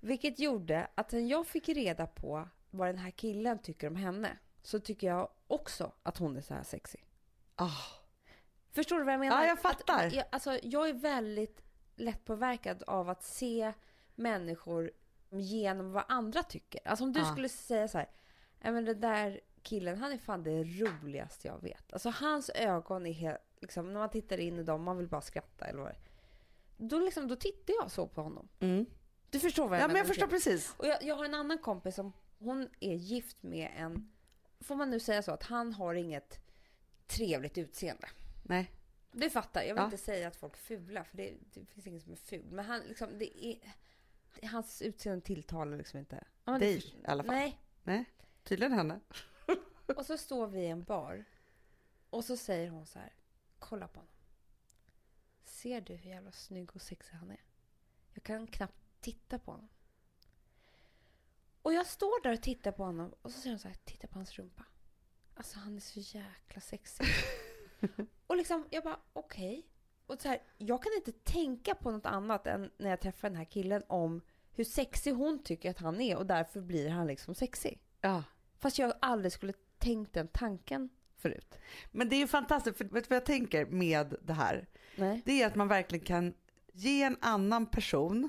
[0.00, 4.38] Vilket gjorde att när jag fick reda på vad den här killen tycker om henne
[4.62, 6.98] så tycker jag också att hon är så här sexy.
[7.56, 7.70] Ah.
[8.72, 9.42] Förstår du vad jag menar?
[9.42, 10.06] Ja, jag fattar.
[10.06, 11.62] Att, jag, alltså, jag är väldigt
[11.96, 13.72] lättpåverkad av att se
[14.14, 14.90] människor
[15.30, 16.80] genom vad andra tycker.
[16.88, 17.32] Alltså om du Ja.
[17.32, 18.08] skulle säga så här,
[18.60, 21.92] men den där killen, han är fan det roligaste jag vet.
[21.92, 25.20] Alltså hans ögon är helt, liksom, när man tittar in i dem, man vill bara
[25.20, 25.94] skratta eller vad.
[26.76, 28.48] Då, liksom, då tittar jag så på honom.
[28.60, 28.86] Mm.
[29.30, 29.92] Du förstår vad jag Ja, menar?
[29.92, 30.74] men jag förstår precis.
[30.76, 34.12] Och jag, jag har en annan kompis som, hon är gift med en,
[34.60, 36.40] får man nu säga så, att han har inget
[37.06, 38.08] trevligt utseende.
[38.42, 38.72] Nej.
[39.12, 39.68] Det fattar jag.
[39.74, 39.84] Vill Ja.
[39.84, 42.46] inte säga att folk är fula, för det, det finns ingen som är ful.
[42.50, 43.58] Men han, liksom, det är,
[44.48, 46.24] hans utseende tilltalar liksom inte.
[46.44, 47.34] Ja, Dig i alla fall.
[47.34, 47.58] Nej.
[47.82, 48.04] Nej,
[48.42, 49.00] tydligen henne.
[49.96, 51.24] Och så står vi i en bar
[52.10, 53.12] och så säger hon så här,
[53.68, 54.14] kolla på honom.
[55.44, 57.44] Ser du hur jävla snygg och sexig han är?
[58.14, 59.68] Jag kan knappt titta på honom.
[61.62, 64.06] Och jag står där och tittar på honom och så säger hon så här, titta
[64.06, 64.64] på hans rumpa.
[65.34, 67.06] Alltså han är så jäkla sexig.
[68.26, 69.66] och liksom, jag bara okej.
[70.06, 73.36] Och så här, jag kan inte tänka på något annat än när jag träffar den
[73.36, 77.34] här killen om hur sexig hon tycker att han är och därför blir han liksom
[77.34, 77.80] sexig.
[78.00, 78.24] Ja.
[78.58, 80.88] Fast jag aldrig skulle tänkt den tanken
[81.18, 81.58] förut.
[81.92, 84.66] Men det är ju fantastiskt, för vet du vad jag tänker med det här?
[84.96, 85.22] Nej.
[85.24, 86.34] Det är att man verkligen kan
[86.72, 88.28] ge en annan person,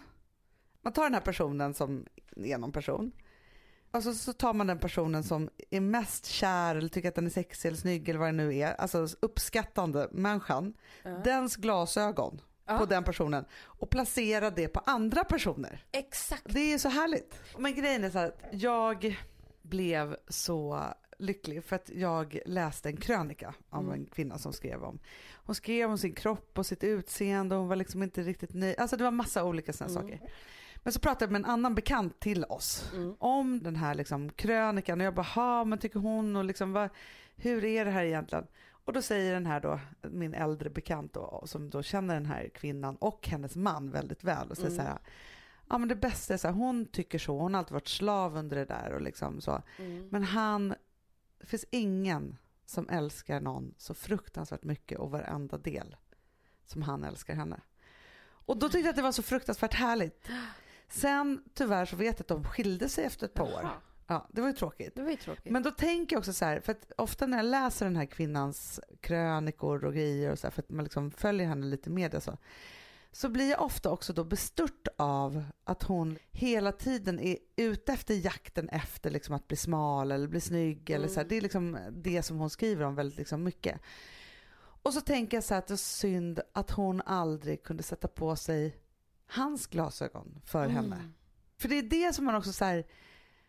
[0.81, 3.11] man tar den här personen som är någon person,
[3.91, 7.29] och så, tar man den personen som är mest kär eller tycker att den är
[7.29, 10.73] sexig eller snygg eller vad det nu är, alltså uppskattande människan,
[11.03, 11.09] Ja.
[11.09, 12.77] dens glasögon Ja.
[12.77, 15.85] på den personen och placerar det på andra personer.
[15.91, 16.43] Exakt.
[16.45, 17.39] Det är så härligt.
[17.57, 19.17] Men grejen är så här att jag
[19.61, 20.83] blev så
[21.17, 23.99] lycklig för att jag läste en krönika om Mm.
[23.99, 24.99] en kvinna som skrev om,
[25.33, 28.79] hon skrev om sin kropp och sitt utseende och hon var liksom inte riktigt nöjd,
[28.79, 30.11] alltså det var massa olika sådana Mm.
[30.11, 30.31] saker.
[30.83, 33.15] Men så pratade jag med en annan bekant till oss Mm.
[33.19, 36.89] om den här liksom krönikan och jag bara, men tycker hon och liksom vad,
[37.35, 38.47] hur är det här egentligen?
[38.69, 42.49] Och då säger den här då, min äldre bekant då, som då känner den här
[42.49, 44.85] kvinnan och hennes man väldigt väl och säger Mm.
[44.85, 44.97] så här,
[45.69, 48.37] ja men det bästa är så här, hon tycker så, hon har alltid varit slav
[48.37, 49.61] under det där och liksom så.
[49.79, 50.07] Mm.
[50.11, 50.75] Men han,
[51.39, 55.95] det finns ingen som älskar någon så fruktansvärt mycket och varenda del
[56.65, 57.61] som han älskar henne.
[58.21, 60.29] Och då tyckte jag att det var så fruktansvärt härligt.
[60.89, 63.69] Sen tyvärr så vet jag att de skilde sig efter ett par år.
[64.07, 64.95] Ja, det var ju tråkigt.
[64.95, 65.51] Det var ju tråkigt.
[65.51, 68.05] Men då tänker jag också så här, för att ofta när jag läser den här
[68.05, 72.11] kvinnans krönikor och grejer och så här, för att man liksom följer henne lite med
[72.11, 72.37] det så,
[73.17, 78.13] så blir jag ofta också då bestört av att hon hela tiden är ute efter
[78.13, 81.21] jakten efter liksom att bli smal eller bli snygg eller så här.
[81.21, 81.29] Mm.
[81.29, 83.81] Det är liksom det som hon skriver om väldigt liksom mycket.
[84.55, 88.07] Och så tänker jag så här att det är synd att hon aldrig kunde sätta
[88.07, 88.77] på sig
[89.27, 90.75] hans glasögon för Mm.
[90.75, 91.11] henne.
[91.57, 92.87] För det är det som man också så här,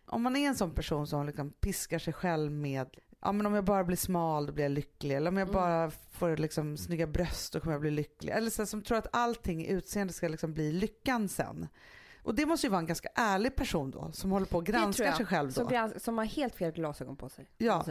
[0.06, 3.54] om man är en sån person som liksom piskar sig själv med, ja men om
[3.54, 5.54] jag bara blir smal då blir jag lycklig, eller om jag Mm.
[5.60, 8.32] bara får liksom snygga bröst då kommer jag bli lycklig.
[8.32, 11.68] Eller så här, som tror att allting i utseende ska liksom bli lyckan sen.
[12.22, 15.16] Och det måste ju vara en ganska ärlig person då, som håller på granskar jag.
[15.16, 15.68] sig själv då.
[15.68, 17.50] Som, som har helt fel glasögon på sig.
[17.58, 17.84] Ja.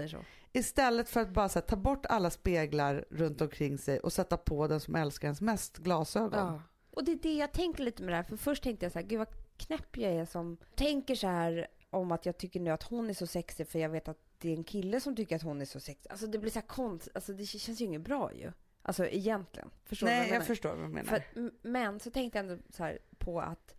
[0.53, 4.67] Istället för att bara här, ta bort alla speglar runt omkring sig och sätta på
[4.67, 6.39] den som älskar ens mest glasögon.
[6.39, 6.61] Ja.
[6.91, 8.23] Och det är det jag tänker lite med det här.
[8.23, 11.67] För först tänkte jag så här, gud vad knäpp jag är som tänker så här
[11.89, 14.49] om att jag tycker nu att hon är så sexig för jag vet att det
[14.49, 16.11] är en kille som tycker att hon är så sexig.
[16.11, 18.51] Alltså det blir så här konst, alltså det känns ju inget bra ju.
[18.81, 19.69] Alltså egentligen.
[19.85, 21.03] Förstår Nej, jag jag förstår vad du menar.
[21.03, 23.73] För, men så tänkte jag ändå så här på att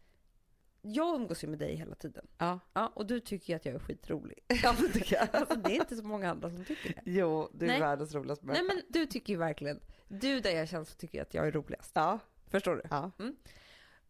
[0.83, 2.27] jag umgås ju med dig hela tiden.
[2.39, 2.61] Ja.
[2.73, 4.39] Ja, och du tycker ju att jag är skitrolig.
[4.63, 5.29] ja, det tycker jag.
[5.33, 7.03] Alltså det är inte så många andra som tycker det.
[7.11, 7.81] Jo, du är Nej.
[7.81, 8.75] världens roligaste Nej människa.
[8.75, 11.53] men du tycker ju verkligen, du där jag känner så tycker jag att jag är
[11.53, 11.91] roligast.
[11.95, 12.83] Ja, Förstår du?
[12.91, 13.11] ja.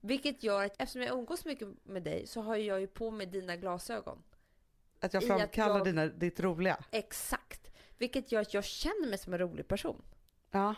[0.00, 3.26] Vilket gör att eftersom jag umgås mycket med dig så har jag ju på mig
[3.26, 4.22] dina glasögon.
[5.00, 6.78] Att jag I att framkallar jag- dina, ditt roliga.
[6.90, 7.70] Exakt.
[7.98, 10.02] Vilket gör att jag känner mig som en rolig person.
[10.50, 10.74] Ja,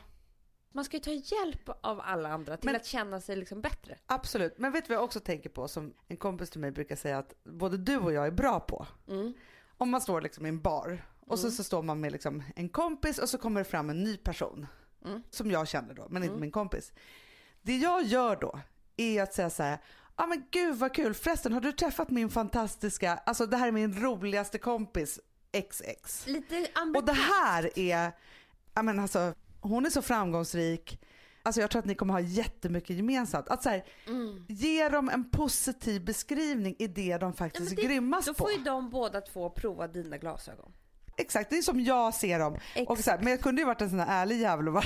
[0.72, 3.98] Man ska ju ta hjälp av alla andra till Men- att känna sig liksom bättre.
[4.06, 4.58] absolut.
[4.58, 7.18] Men vet du vad jag också tänker på som en kompis till mig brukar säga
[7.18, 8.86] att både du och jag är bra på?
[9.08, 9.34] Mm.
[9.78, 12.68] Om man står liksom i en bar och så, så står man med liksom en
[12.68, 14.66] kompis och så kommer det fram en ny person
[15.04, 15.22] Mm.
[15.30, 16.40] som jag känner då, men inte Mm.
[16.40, 16.92] min kompis.
[17.62, 18.60] Det jag gör då
[18.96, 19.78] är att säga så här,
[20.20, 23.72] ja men gud vad kul, förresten har du träffat min fantastiska, alltså det här är
[23.72, 25.20] min roligaste kompis
[25.70, 26.26] XX.
[26.26, 26.66] Lite
[26.96, 28.12] Och det här är,
[28.74, 31.00] ja men alltså hon är så framgångsrik,
[31.42, 33.48] alltså jag tror att ni kommer ha jättemycket gemensamt.
[33.48, 34.44] Att så här, Mm.
[34.48, 38.44] ge dem en positiv beskrivning i det de faktiskt Ja, är det- grymmast Då på.
[38.44, 40.72] får ju de båda två prova dina glasögon.
[41.16, 42.58] Exakt, det är som jag ser dem.
[42.86, 44.84] Och så här, men jag kunde ju varit en sån här ärlig jävel och,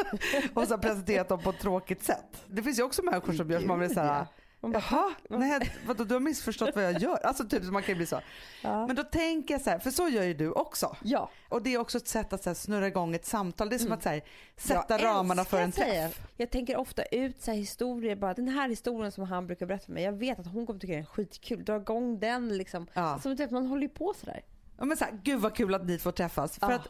[0.54, 2.44] och så presenterat dem på ett tråkigt sätt.
[2.46, 4.26] Det finns ju också människor som gör som man blir så här,
[4.64, 7.16] Man bara, jaha, nej, vadå, du har missförstått vad jag gör.
[7.26, 8.20] Alltså typ, man kan ju bli så.
[8.62, 8.86] Ja.
[8.86, 10.96] Men då tänker jag så här, för så gör ju du också.
[11.02, 11.30] ja.
[11.48, 13.68] Och det är också ett sätt att så här, snurra igång ett samtal.
[13.68, 14.22] Det är som att så här,
[14.56, 16.26] sätta Jag ramarna för en att säga- träff.
[16.36, 19.84] Jag tänker ofta ut så här historier, bara den här historien som han brukar berätta
[19.84, 20.02] för mig.
[20.04, 21.64] Jag vet att hon kommer tycka den är skitkul.
[21.64, 22.86] Dra igång den liksom.
[22.92, 23.18] Ja.
[23.22, 24.40] Som typ, man håller ju på sådär.
[24.78, 26.58] Ja, men så här, gud vad kul att ni två träffas.
[26.58, 26.74] För Ah.
[26.74, 26.88] att,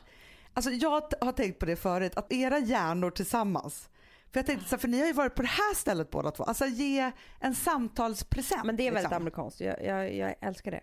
[0.55, 3.89] alltså, jag har tänkt på det förut, att era hjärnor tillsammans.
[4.35, 6.30] För jag tänkte så här, för ni har ju varit på det här stället båda
[6.30, 6.45] två.
[6.45, 8.64] Alltså ge en samtalspresent.
[8.64, 9.16] Men det är väldigt liksom.
[9.16, 9.61] amerikanskt.
[9.61, 10.80] Jag, jag, jag älskar det.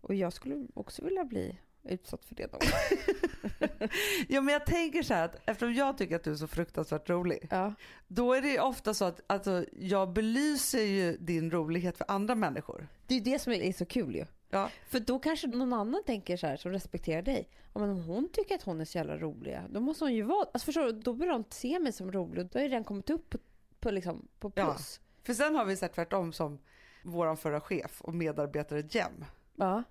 [0.00, 2.58] Och jag skulle också vilja bli utsatt för det då.
[4.28, 7.10] Ja men jag tänker så här att eftersom jag tycker att du är så fruktansvärt
[7.10, 7.48] rolig.
[7.50, 7.74] ja.
[8.08, 12.34] Då är det ju ofta så att alltså, jag belyser ju din rolighet för andra
[12.34, 12.88] människor.
[13.06, 14.26] Det är ju det som är så kul ju.
[14.52, 14.70] Ja.
[14.88, 17.48] För då kanske någon annan tänker så här som respekterar dig.
[17.74, 20.22] Ja, men om hon tycker att hon är så jävla rolig, då måste hon ju
[20.22, 20.46] vara...
[20.52, 22.84] Alltså förstår du, då börjar hon se mig som rolig och då har ju den
[22.84, 23.38] kommit upp på,
[23.80, 24.64] på, liksom, på Ja.
[24.74, 25.00] plus.
[25.22, 26.58] För sen har vi sett tvärtom som
[27.04, 29.24] vår förra chef och medarbetare Jem.
[29.56, 29.82] Ja.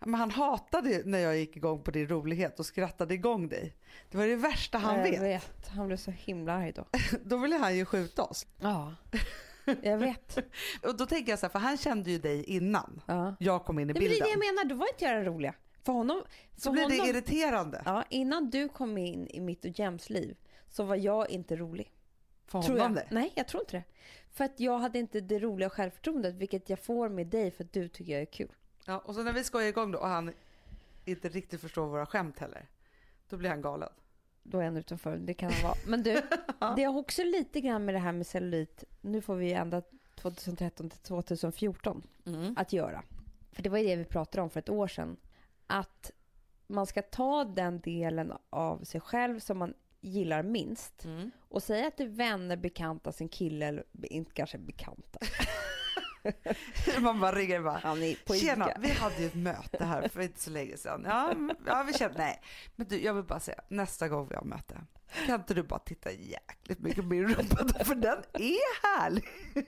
[0.00, 3.74] Ja, Men han hatade när jag gick igång på din rolighet och skrattade igång dig.
[4.10, 5.22] Det var det värsta han jag vet.
[5.22, 5.68] vet.
[5.68, 6.84] Han blev så himla arg då.
[7.24, 8.46] Då ville han ju skjuta oss.
[8.60, 8.94] Ja.
[9.82, 10.38] Jag vet.
[10.82, 13.36] Och då tänker jag så här, för han kände ju dig innan Ja.
[13.38, 14.26] jag kom in i Nej, men det är bilden.
[14.40, 15.54] det jag menar, då var inte jag den roliga.
[15.82, 16.22] För honom...
[16.54, 20.10] För så blir honom, det irriterande Ja, innan du kom in i mitt och Jems
[20.10, 20.36] liv
[20.68, 21.92] så var jag inte rolig.
[22.46, 22.96] för Tror honom.
[22.96, 23.04] jag.
[23.08, 23.14] Det.
[23.14, 23.84] Nej, jag tror inte det.
[24.32, 27.72] För att jag hade inte det roliga självförtroendet, vilket jag får med dig för att
[27.72, 28.52] du tycker jag är kul.
[28.84, 30.32] Ja, och så när vi skojar igång då och han
[31.04, 32.68] inte riktigt förstår våra skämt heller.
[33.28, 33.88] Då blir han galen.
[34.42, 35.74] Då är han utanför, det kan han vara.
[35.86, 36.22] Men du,
[36.76, 39.82] det har också lite grann med det här med cellulit, nu får vi ju ända
[40.14, 42.02] 2013 till 2014
[42.56, 43.02] att göra.
[43.52, 45.16] För det var ju det vi pratade om för ett år sedan.
[45.66, 46.10] Att
[46.66, 51.06] man ska ta den delen av sig själv som man gillar minst
[51.48, 55.18] och säga att det är vänner, bekanta, sin kille eller inte kanske bekanta.
[57.00, 60.20] Man bara ringer och bara är på Tjena, vi hade ju ett möte här för
[60.20, 61.04] inte så länge sedan.
[61.06, 61.34] Ja,
[61.66, 62.42] ja vi kände, nej.
[62.76, 64.80] Men du, jag vill bara säga, nästa gång vi har möte,
[65.26, 69.24] kan inte du bara titta jäkligt mycket på min rumpa för den är härlig.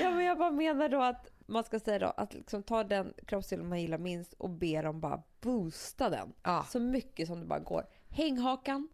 [0.00, 3.14] Ja, men jag bara menar då att man ska säga då att liksom ta den
[3.26, 7.46] kroppsdelen man gillar minst och be dem bara boosta den Ja, så mycket som det
[7.46, 7.86] bara går.
[8.08, 8.88] Hänghakan.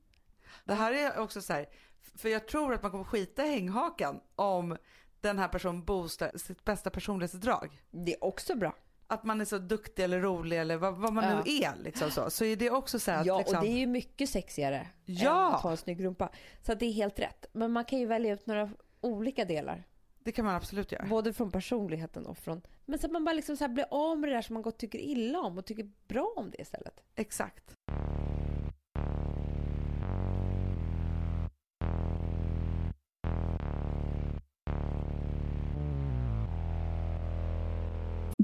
[0.64, 1.66] det här är också så här,
[2.14, 4.76] för jag tror att man kommer skita i hänghakan om
[5.21, 7.83] den här personen boostar sitt bästa personlighetsdrag.
[7.91, 8.75] Det är också bra.
[9.07, 11.43] Att man är så duktig eller rolig eller vad, vad man Ja.
[11.47, 12.31] nu är liksom så.
[12.31, 15.49] Så är det också så att Ja, liksom, och det är ju mycket sexigare Ja.
[15.49, 16.29] än att ha en snygg rumpa.
[16.66, 17.47] Så det är helt rätt.
[17.53, 19.85] Men man kan ju välja ut några olika delar.
[20.25, 21.07] det kan man absolut göra.
[21.07, 22.62] Både från personligheten och från...
[22.87, 24.62] Men så att man bara liksom så här blir av med det där som man
[24.62, 27.03] gott tycker illa om och tycker bra om det istället.
[27.16, 27.75] Exakt.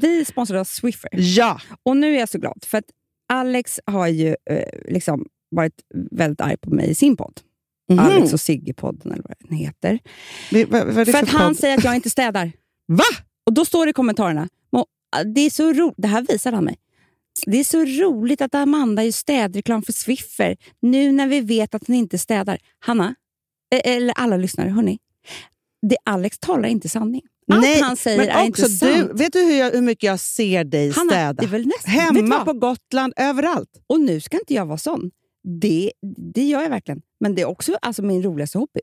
[0.01, 1.11] Vi sponsrar av Swiffer.
[1.13, 1.61] Ja!
[1.83, 2.85] Och nu är jag så glad, för att
[3.33, 5.73] Alex har ju eh, liksom varit
[6.11, 7.41] väldigt arg på mig i sin podd.
[7.91, 7.99] Mhm.
[7.99, 9.99] Alex och Sigge-podden eller vad den heter.
[10.53, 11.57] Vi- vad- vad det För att han podd?
[11.59, 12.53] säger att jag inte städar.
[12.89, 13.05] Va?
[13.47, 14.87] Och då står det i kommentarerna, "Må,
[15.35, 16.77] det är så ro-" det här visar han mig.
[17.47, 21.87] Det är så roligt att Amanda gör städreklam för Swiffer nu när vi vet att
[21.87, 22.59] hon inte städar.
[22.79, 23.15] Hanna,
[23.75, 24.99] eh, eller alla lyssnare, hörni.
[25.89, 27.23] Det Alex talar inte sanning.
[27.53, 29.09] Allt Nej, han säger men är också inte sant.
[29.11, 31.33] du, vet du hur, jag, hur mycket jag ser dig Hanna, städa?
[31.33, 33.71] det är väl nästan, Hemma på Gotland, överallt.
[33.87, 35.11] Och nu ska inte jag vara sån.
[35.61, 35.93] Det,
[36.35, 37.01] det gör jag verkligen.
[37.21, 38.81] Men det är också alltså, min roligaste hobby.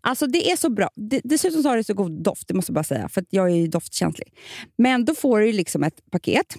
[0.00, 0.90] Alltså Det är så bra.
[0.96, 3.26] Det, dessutom så har det så god doft, det måste jag bara säga, för att
[3.30, 4.32] jag är ju doftkänslig.
[4.78, 6.56] Men då får du liksom ett paket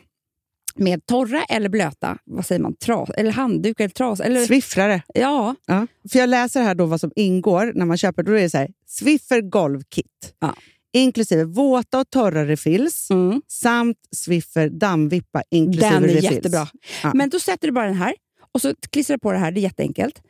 [0.76, 4.20] med torra eller blöta, vad säger man, tras, eller handduk eller tras.
[4.20, 5.02] Eller, Swiffrare.
[5.14, 5.88] ja, Ja.
[6.12, 8.24] För jag läser här då vad som ingår när man köper.
[8.24, 10.34] Då är det så här, Swiffer golvkit.
[10.40, 10.56] Ja.
[10.96, 16.32] Inklusive våta och torra refills mm, samt Swiffer dammvippa inklusive den är refills.
[16.32, 16.68] jättebra.
[17.04, 17.12] Ja.
[17.14, 18.14] Men då sätter du bara den här
[18.54, 19.52] och så klistrar du på det här.
[19.52, 20.22] Det är jätteenkelt.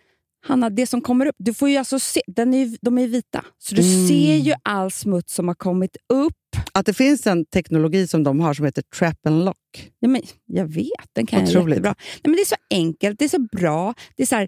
[0.47, 3.07] Hanna, det som kommer upp, du får ju alltså se, den är, ju- de är
[3.07, 4.07] vita, så du Mm.
[4.07, 6.33] ser ju all smuts som har kommit upp.
[6.73, 9.91] Att det finns en teknologi som de har som heter trap and lock.
[9.99, 11.69] Ja, men jag vet, den kan jag Otroligt.
[11.69, 11.95] jättebra.
[11.99, 13.93] Nej, men det är så enkelt, det är så bra.
[14.15, 14.47] Det är så här,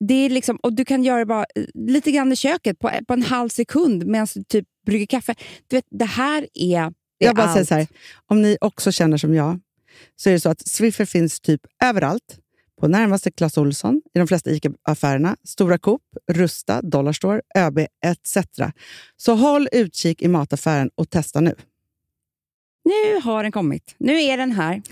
[0.00, 2.90] det är liksom, och du kan göra det bara eh, lite grann i köket på,
[3.08, 5.34] på en halv sekund medan du typ brygger kaffe.
[5.66, 7.68] Du vet, det här är, det Jag bara säger allt.
[7.68, 7.86] så här,
[8.26, 9.60] om ni också känner som jag,
[10.16, 12.38] så är det så att Swiffer finns typ överallt.
[12.80, 18.38] På närmaste Clas Ohlson, i de flesta ICA-affärerna, Stora Coop, Rusta, Dollarstore, ÖB etc.
[19.16, 21.54] Så håll utkik i mataffären och testa nu.
[22.84, 23.94] Nu har den kommit.
[23.98, 24.82] Nu är den här.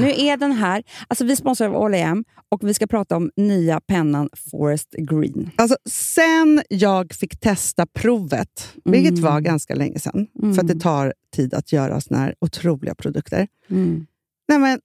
[0.00, 0.82] Nu är den här.
[1.08, 5.50] Alltså, vi sponsrar av All och vi ska prata om nya pennan Forest Green.
[5.56, 9.22] Alltså, sen jag fick testa provet, vilket Mm.
[9.24, 13.48] var ganska länge sedan, för att det tar tid att göra såna här otroliga produkter.
[13.70, 14.06] Mm.
[14.48, 14.80] Nej, men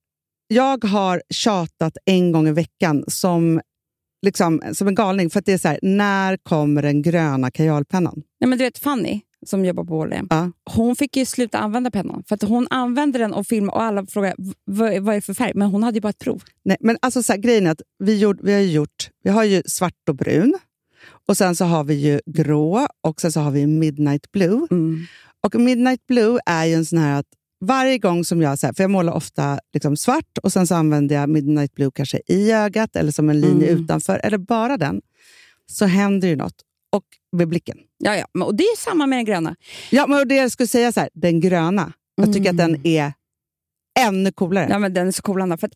[0.47, 3.61] jag har tjatat en gång i veckan som,
[4.25, 8.23] liksom, som en galning, för att det är så här, när kommer den gröna kajalpennan?
[8.39, 10.27] Nej, men du vet Fanny, som jobbar på H&M.
[10.29, 10.51] Ja.
[10.71, 12.23] Hon fick ju sluta använda pennan.
[12.27, 15.33] För att hon använde den och filmade och alla frågade "V- vad, är det för
[15.33, 15.51] färg.
[15.55, 16.43] Men hon hade ju bara ett prov.
[16.65, 19.43] Nej, men alltså så här, grejen är att vi, gjort, vi har gjort, vi har
[19.43, 20.53] ju svart och brun.
[21.27, 24.67] Och sen så har vi ju grå och sen så har vi midnight blue.
[25.43, 27.25] Och midnight blue är ju en sån här att
[27.65, 30.75] varje gång som jag, så här, för jag målar ofta liksom svart och sen så
[30.75, 33.83] använder jag midnight blue kanske i ögat eller som en linje Mm.
[33.83, 35.01] utanför, eller bara den,
[35.71, 36.55] så händer ju något.
[36.91, 37.77] Och med blicken.
[38.03, 38.45] Ja, ja.
[38.45, 39.55] Och det är samma med den gröna.
[39.89, 42.71] Ja, men det jag skulle säga så här, den gröna, jag tycker att Mm.
[42.71, 43.13] den är
[43.99, 44.67] ännu coolare.
[44.69, 45.57] Ja, men den är så cool, Anna.
[45.57, 45.73] För att,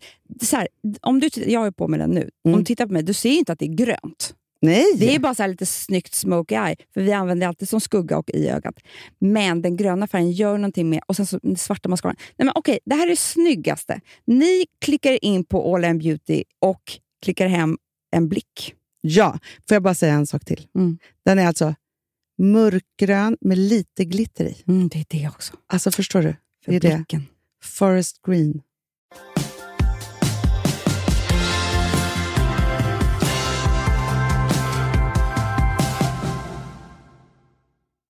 [0.47, 0.67] så här,
[1.01, 2.29] om du, jag har ju på mig den nu.
[2.43, 2.59] Om Mm.
[2.59, 4.33] du tittar på mig, du ser inte att det är grönt.
[4.61, 4.85] Nej!
[4.97, 7.81] Det är bara så här lite snyggt smoky eye, för vi använder det alltid som
[7.81, 8.75] skugga och i ögat.
[9.19, 12.15] Men den gröna färgen gör någonting med, och sen så den svarta mascaran.
[12.37, 14.01] Nej men okej, det här är det snyggaste.
[14.27, 16.81] Ni klickar in på All In Beauty och
[17.23, 17.77] klickar hem
[18.11, 18.73] en blick.
[19.01, 20.67] Ja, får jag bara säga en sak till?
[20.75, 20.97] Mm.
[21.25, 21.75] Den är alltså
[22.37, 24.63] mörkgrön med lite glitter i.
[24.67, 25.53] Mm, det är det också.
[25.67, 26.35] Alltså förstår du?
[26.65, 26.95] För Det är det.
[26.95, 27.27] blicken.
[27.61, 28.61] Forest green.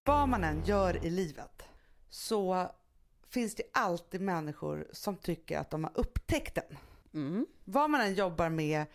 [0.03, 1.63] Vad man än gör i livet
[2.09, 2.71] så
[3.29, 6.77] finns det alltid människor som tycker att de har upptäckt den.
[7.13, 7.45] Mm.
[7.63, 8.85] Vad man än jobbar med,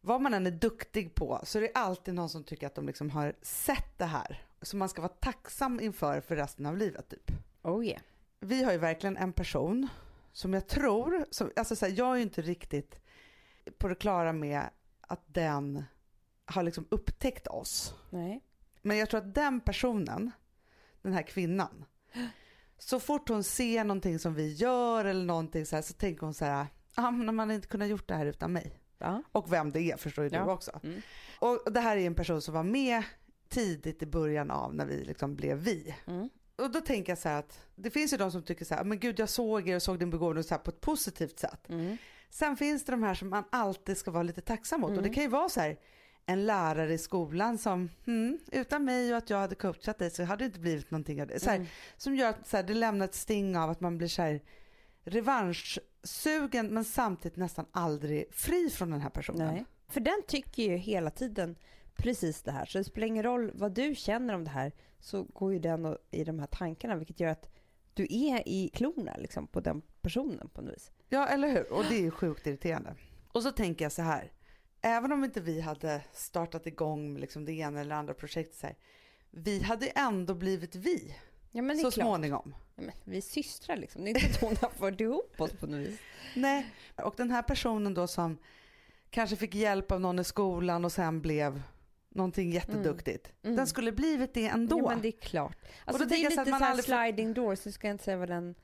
[0.00, 2.86] vad man än är duktig på, så är det alltid någon som tycker att de
[2.86, 4.42] liksom har sett det här.
[4.62, 7.08] Som man ska vara tacksam inför för resten av livet.
[7.08, 7.30] Typ.
[7.62, 8.00] Oh yeah.
[8.40, 9.88] Vi har ju verkligen en person
[10.32, 13.00] som jag tror, som, alltså så här, jag är ju inte riktigt
[13.78, 14.62] på det klara med
[15.00, 15.84] att den
[16.44, 17.94] har liksom upptäckt oss.
[18.10, 18.44] Nej.
[18.82, 20.30] Men jag tror att den personen,
[21.02, 21.84] den här kvinnan,
[22.78, 26.34] så fort hon ser någonting som vi gör eller någonting så här så tänker hon
[26.34, 28.80] så här, ah, men man hade inte kunnat gjort det här utan mig.
[28.98, 29.22] Ja.
[29.32, 30.44] Och vem det är förstår ju Ja.
[30.44, 30.80] du också.
[30.82, 31.02] Mm.
[31.38, 33.02] Och det här är en person som var med
[33.48, 35.94] tidigt i början av när vi liksom blev vi.
[36.06, 36.28] Mm.
[36.56, 38.84] Och då tänker jag så här att det finns ju de som tycker så här,
[38.84, 41.68] men gud jag såg er och såg din begåvning så här på ett positivt sätt.
[41.68, 41.96] Mm.
[42.30, 44.90] Sen finns det de här som man alltid ska vara lite tacksam mot.
[44.90, 45.14] Och det Mm.
[45.14, 45.78] kan ju vara så här
[46.26, 50.22] en lärare i skolan som, hmm, utan mig och att jag hade coachat dig så
[50.24, 51.40] hade det inte blivit någonting av det.
[51.40, 51.68] Så här, Mm.
[51.96, 54.40] Som gör att så här, det lämnar ett sting av att man blir så här
[55.04, 59.54] revanschsugen men samtidigt nästan aldrig fri från den här personen.
[59.54, 59.64] Nej.
[59.88, 61.56] För den tycker ju hela tiden
[61.98, 62.66] precis det här.
[62.66, 65.96] Så det spelar ingen roll vad du känner om det här så går ju den
[66.10, 67.48] i de här tankarna vilket gör att
[67.94, 70.90] du är i klorna liksom, på den personen på något vis.
[71.08, 71.72] Ja, eller hur?
[71.72, 72.94] Och det är ju sjukt irriterande.
[73.32, 74.32] Och så tänker jag så här.
[74.80, 78.66] Även om inte vi hade startat igång med liksom det ena eller andra projektet så
[78.66, 78.76] här,
[79.30, 81.14] vi hade ändå blivit vi
[81.50, 82.04] Ja, men det är så klart.
[82.06, 82.54] småningom.
[82.76, 84.04] Ja, men vi är systrar liksom.
[84.04, 85.98] Det är inte att hon har fört ihop oss på något vis.
[86.36, 88.38] Nej, och den här personen då som
[89.10, 91.62] kanske fick hjälp av någon i skolan och sen blev
[92.18, 93.32] någonting jätteduktigt.
[93.42, 93.56] Mm.
[93.56, 94.78] Den skulle blivit det ändå.
[94.78, 95.56] Ja, men det är klart.
[95.84, 97.86] Alltså, då det är så lite att man så här aldrig sliding doors, så ska
[97.86, 98.54] jag inte säga vad den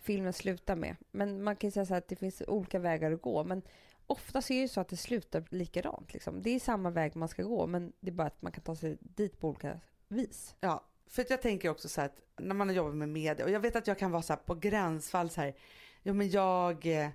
[0.00, 0.96] filmen slutar med.
[1.10, 3.44] Men man kan ju säga så att det finns olika vägar att gå.
[3.44, 3.62] Men
[4.06, 6.12] ofta så är det ju så att det slutar likadant.
[6.12, 6.42] Liksom.
[6.42, 8.76] Det är samma väg man ska gå, men det är bara att man kan ta
[8.76, 10.54] sig dit på olika vis.
[10.60, 13.50] Ja, för att jag tänker också så att när man har jobbat med media och
[13.50, 15.54] jag vet att jag kan vara så på gränsfall så här.
[16.02, 17.08] Ja, men jag eh,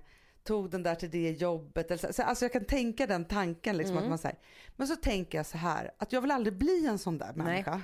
[0.44, 1.90] tog den där till det jobbet.
[1.90, 4.04] Eller så, så, alltså jag kan tänka den tanken liksom Mm.
[4.04, 4.38] att man så här.
[4.76, 7.82] Men så tänker jag så här att jag vill aldrig bli en sån där människa.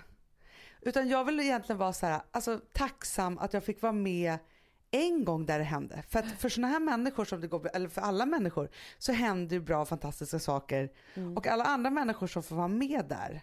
[0.81, 4.39] Utan jag vill egentligen vara så här, alltså tacksam att jag fick vara med
[4.91, 6.03] en gång där det hände.
[6.09, 9.57] För att för såna här människor som det går, eller för alla människor, så händer
[9.57, 10.93] ju bra fantastiska saker.
[11.15, 11.37] Mm.
[11.37, 13.43] Och alla andra människor som får vara med där,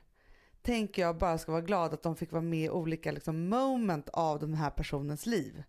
[0.62, 4.10] tänker jag bara ska vara glad att de fick vara med i olika liksom, moment
[4.10, 5.64] av den här personens liv.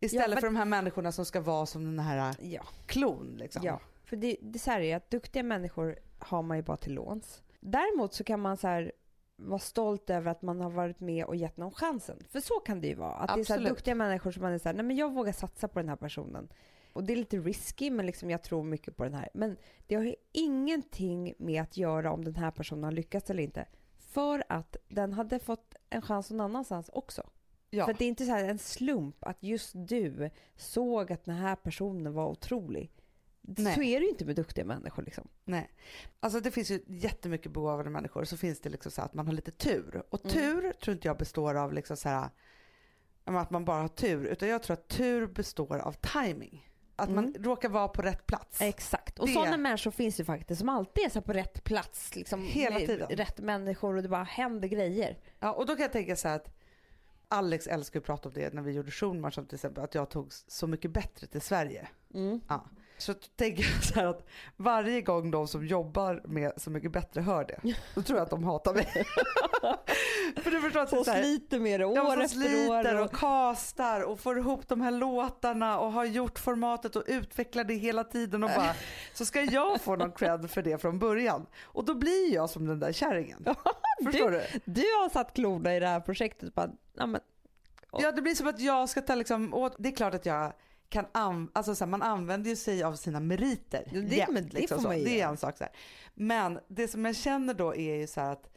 [0.00, 2.62] Istället men- för de här människorna som ska vara som den här Ja.
[2.86, 3.34] klon.
[3.38, 3.62] Liksom.
[3.64, 6.94] Ja, för det, det så här är att duktiga människor har man ju bara till
[6.94, 7.42] låns.
[7.60, 8.92] Däremot så kan man så här
[9.36, 12.18] vara stolt över att man har varit med och gett någon chansen.
[12.28, 13.12] För så kan det ju vara.
[13.14, 13.68] Att det är så Absolut.
[13.68, 15.96] duktiga människor som man är så här, nej men jag vågar satsa på den här
[15.96, 16.48] personen.
[16.92, 19.28] Och det är lite risky, men liksom jag tror mycket på den här.
[19.34, 23.42] Men det har ju ingenting med att göra om den här personen har lyckats eller
[23.42, 23.66] inte.
[23.98, 27.22] För att den hade fått en chans någon annanstans också.
[27.70, 27.86] Ja.
[27.86, 31.56] För det är inte så här en slump att just du såg att den här
[31.56, 32.90] personen var otrolig.
[33.40, 33.74] Nej.
[33.74, 35.02] Så är det ju inte med duktiga människor.
[35.02, 35.28] Liksom.
[35.44, 35.70] Nej.
[36.20, 38.24] Alltså det finns ju jättemycket begåvade människor.
[38.24, 40.02] Så finns det liksom så att man har lite tur.
[40.10, 40.32] Och Mm.
[40.34, 42.28] tur tror inte jag består av liksom så här,
[43.24, 44.24] att man bara har tur.
[44.26, 46.64] Utan jag tror att tur består av timing.
[46.96, 47.42] Att man Mm.
[47.42, 48.60] råkar vara på rätt plats.
[48.60, 49.18] Exakt.
[49.18, 52.16] Och Det- sådana människor finns ju faktiskt som alltid är så på rätt plats.
[52.16, 53.08] Liksom, Hela tiden.
[53.08, 55.18] Rätt människor och det bara händer grejer.
[55.40, 56.57] Ja, och då kan jag tänka så här att
[57.28, 60.08] Alex älskar att prata om det när vi gjorde Schulman som till exempel, att jag
[60.08, 61.88] tog så mycket bättre till Sverige.
[62.14, 62.40] Mm.
[62.48, 62.64] Ja.
[62.98, 64.26] Så tänker jag så här att
[64.56, 68.30] varje gång de som jobbar med Så mycket bättre hör det, då tror jag att
[68.30, 68.86] de hatar mig.
[70.42, 73.04] För du förstår att Och sliter med det år de efter sliter år.
[73.04, 77.74] och castar och får ihop de här låtarna och har gjort formatet och utvecklar det
[77.74, 78.74] hela tiden och bara
[79.14, 81.46] så ska jag få någon cred för det från början.
[81.62, 83.44] Och då blir jag som den där kärringen.
[84.04, 84.42] Förstår du?
[84.64, 86.54] Du har satt klorna i det här projektet.
[86.54, 87.20] Bara, ja, men,
[87.92, 90.52] Ja det blir som att jag ska ta liksom, åt, det är klart att jag
[90.88, 94.48] kan an, alltså så här, man använder ju sig av sina meriter Ja, det- men
[94.48, 95.28] det liksom Det är göra.
[95.30, 95.72] en sak så här.
[96.14, 98.50] Men det som jag känner då är ju så här att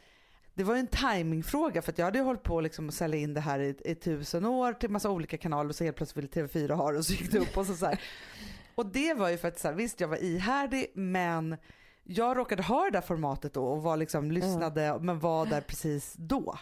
[0.53, 3.33] det var ju en timingfråga för jag hade ju hållit på liksom att sälja in
[3.33, 6.47] det här i, i tusen år till massa olika kanaler och så helt plötsligt ville
[6.47, 8.01] TV4 ha det och så gick det upp och så, så här.
[8.75, 11.57] Och det var ju för att så här, visst jag var ihärdig men
[12.03, 16.13] jag råkade ha det där formatet då och var liksom lyssnade men var där precis
[16.17, 16.57] då.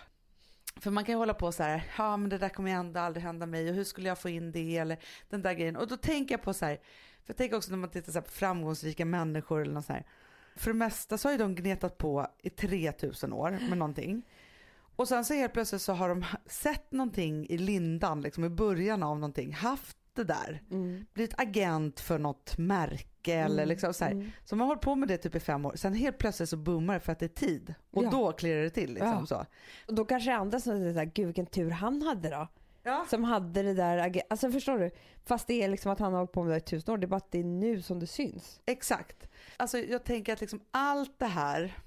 [0.79, 2.99] För man kan ju hålla på så här, ja men det där kommer ju ändå
[2.99, 4.97] aldrig hända mig och hur skulle jag få in det eller
[5.29, 5.75] den där grejen.
[5.75, 6.75] Och då tänker jag på så här,
[7.23, 9.93] för jag tänker också när man tittar så här på framgångsrika människor eller något så
[9.93, 10.05] här.
[10.55, 14.23] För det mesta så har ju de gnetat på i 3000 år med någonting.
[14.95, 19.03] Och sen så helt plötsligt så har de sett någonting i lindan, liksom i början
[19.03, 24.11] av någonting, haft det där, mm, blivit agent för något märke eller liksom så här.
[24.11, 24.31] mm.
[24.45, 26.57] Så man har hållit på med det typ i fem år, sen helt plötsligt så
[26.57, 28.09] boomar det för att det är tid och Ja.
[28.09, 29.25] då klirrar det till liksom Ja.
[29.25, 29.45] så.
[29.87, 32.47] Och då kanske andra som säger gud vilken tur han hade då.
[32.83, 33.05] Ja.
[33.09, 34.91] Som hade det där, alltså förstår du?
[35.25, 37.05] Fast det är liksom att han har hållit på med det i tusen år, det
[37.05, 38.61] är bara att det är nu som det syns.
[38.65, 39.29] Exakt.
[39.57, 41.77] Alltså jag tänker att liksom allt det här,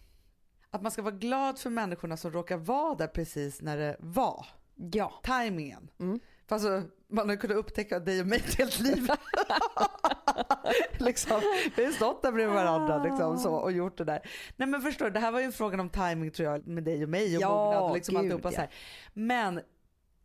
[0.70, 4.46] att man ska vara glad för människorna som råkar vara där precis när det var.
[4.74, 5.12] Ja.
[5.22, 5.90] Timingen.
[6.00, 6.20] Mm.
[6.46, 9.08] För alltså, man har kunnat upptäcka dig och mig ett helt liv.
[10.98, 11.40] liksom,
[11.76, 14.20] vi har stått där bredvid varandra liksom, så, och gjort det där.
[14.56, 16.84] Nej men förstår du, det här var ju en fråga om timing tror jag med
[16.84, 18.52] dig och mig och Ja, mognad och liksom gud, alltihopa ja.
[18.54, 18.70] så här.
[19.12, 19.60] Men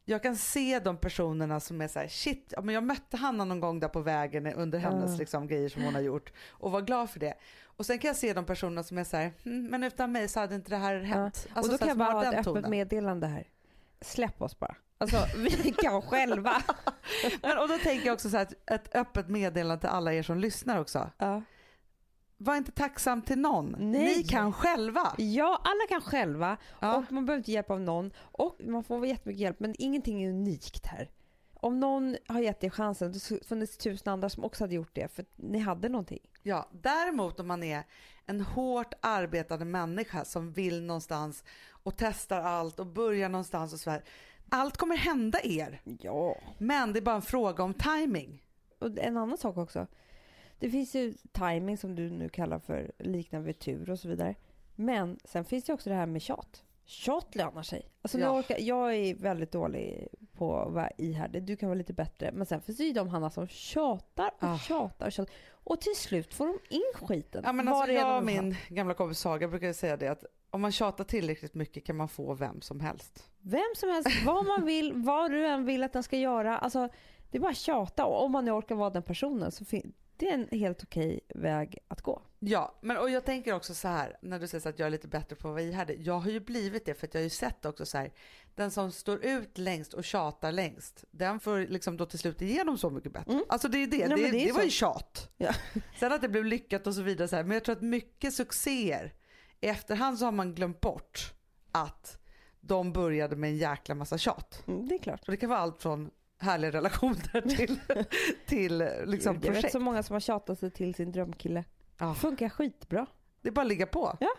[0.06, 3.60] jag kan se de personerna som är så här, shit, men jag mötte Hanna någon
[3.60, 5.18] gång där på vägen under hennes Ja.
[5.18, 7.34] liksom, grejer som hon har gjort och var glad för det.
[7.64, 10.28] Och sen kan jag se de personerna som är så här, "Hm, men utan mig
[10.28, 11.48] så hade inte det här hänt.
[11.52, 12.70] och Alltså, då så här, kan jag bara ha ett öppet tonen.
[12.72, 13.48] meddelande här.
[14.02, 14.76] Släpp oss bara.
[14.98, 16.62] Alltså vi kan själva.
[17.42, 20.38] Men, och då tänker jag också så här, ett, öppet meddelande till alla er som
[20.38, 21.12] lyssnar också.
[21.18, 21.42] Ja.
[22.38, 23.76] Var inte tacksam till någon.
[23.80, 24.18] Nej.
[24.18, 25.14] Ni kan själva.
[25.18, 26.96] ja, alla kan själva Ja.
[26.98, 28.12] och man behöver inte hjälp av någon.
[28.18, 31.10] Och man får jättemycket hjälp men ingenting är unikt här.
[31.68, 35.08] Om någon har gett er chansen, det funnits tusen andra som också hade gjort det
[35.08, 36.30] för ni hade någonting.
[36.44, 37.84] Ja, däremot om man är
[38.26, 43.90] en hårt arbetande människa som vill någonstans och testar allt och börjar någonstans och så
[43.90, 44.04] här.
[44.50, 46.38] Allt kommer hända er, Ja.
[46.58, 48.44] men det är bara en fråga om timing.
[48.80, 49.88] Och en annan sak också.
[50.60, 54.36] Det finns ju timing som du nu kallar för liknar vid tur och så vidare.
[54.76, 56.64] Men sen finns det också det här med tjat.
[56.90, 57.90] Tjat lönar sig.
[58.02, 58.40] Alltså nu Ja.
[58.40, 61.44] orkar, jag är väldigt dålig på att vara ihärdig.
[61.44, 62.32] Du kan vara lite bättre.
[62.34, 64.58] Men sen finns det ju de Hanna som tjatar och Ah.
[64.58, 65.34] tjatar och tjatar.
[65.50, 67.42] Och till slut får de in skiten.
[67.46, 70.72] Ja, men alltså, jag och min gamla kompis Saga brukar säga det att om man
[70.72, 73.30] tjatar tillräckligt mycket kan man få vem som helst.
[73.42, 76.58] Vem som helst, vad man vill, vad du än vill att den ska göra.
[76.58, 76.90] Alltså,
[77.32, 78.06] det är bara att tjata.
[78.06, 79.66] Och om man nu orkar vara den personen så
[80.18, 82.22] det är en helt okej väg att gå.
[82.40, 84.90] Ja, men och jag tänker också så här när du säger så att jag är
[84.90, 86.02] lite bättre på att vara ihärdig.
[86.02, 88.14] Jag har ju blivit det för att jag har ju sett också så här.
[88.56, 92.78] Den som står ut längst och tjatar längst, den får liksom då till slut igenom
[92.78, 93.32] så mycket bättre.
[93.32, 93.46] Mm.
[93.50, 94.66] Alltså det är det, Nej, det, det det, är var så.
[94.66, 95.30] ju tjat.
[95.38, 95.54] Ja.
[96.00, 97.44] Sen att det blev lyckat och så vidare så här.
[97.44, 99.14] men jag tror att mycket succéer
[99.62, 101.34] i efterhand så har man glömt bort
[101.72, 102.18] att
[102.62, 104.64] de började med en jäkla massa tjat.
[104.68, 105.22] Mm, det är klart.
[105.22, 107.80] Och det kan vara allt från härliga relationer till,
[108.46, 109.72] till liksom Gud, jag vet projekt.
[109.72, 111.64] så många som har tjatat sig till sin drömkille.
[111.98, 113.06] Ja, Funkar skitbra.
[113.42, 114.18] det är bara att ligga på.
[114.20, 114.30] Ja.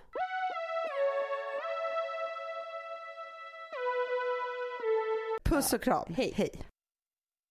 [5.44, 6.14] Puss och kram.
[6.16, 6.32] Hej.
[6.36, 6.51] Hej.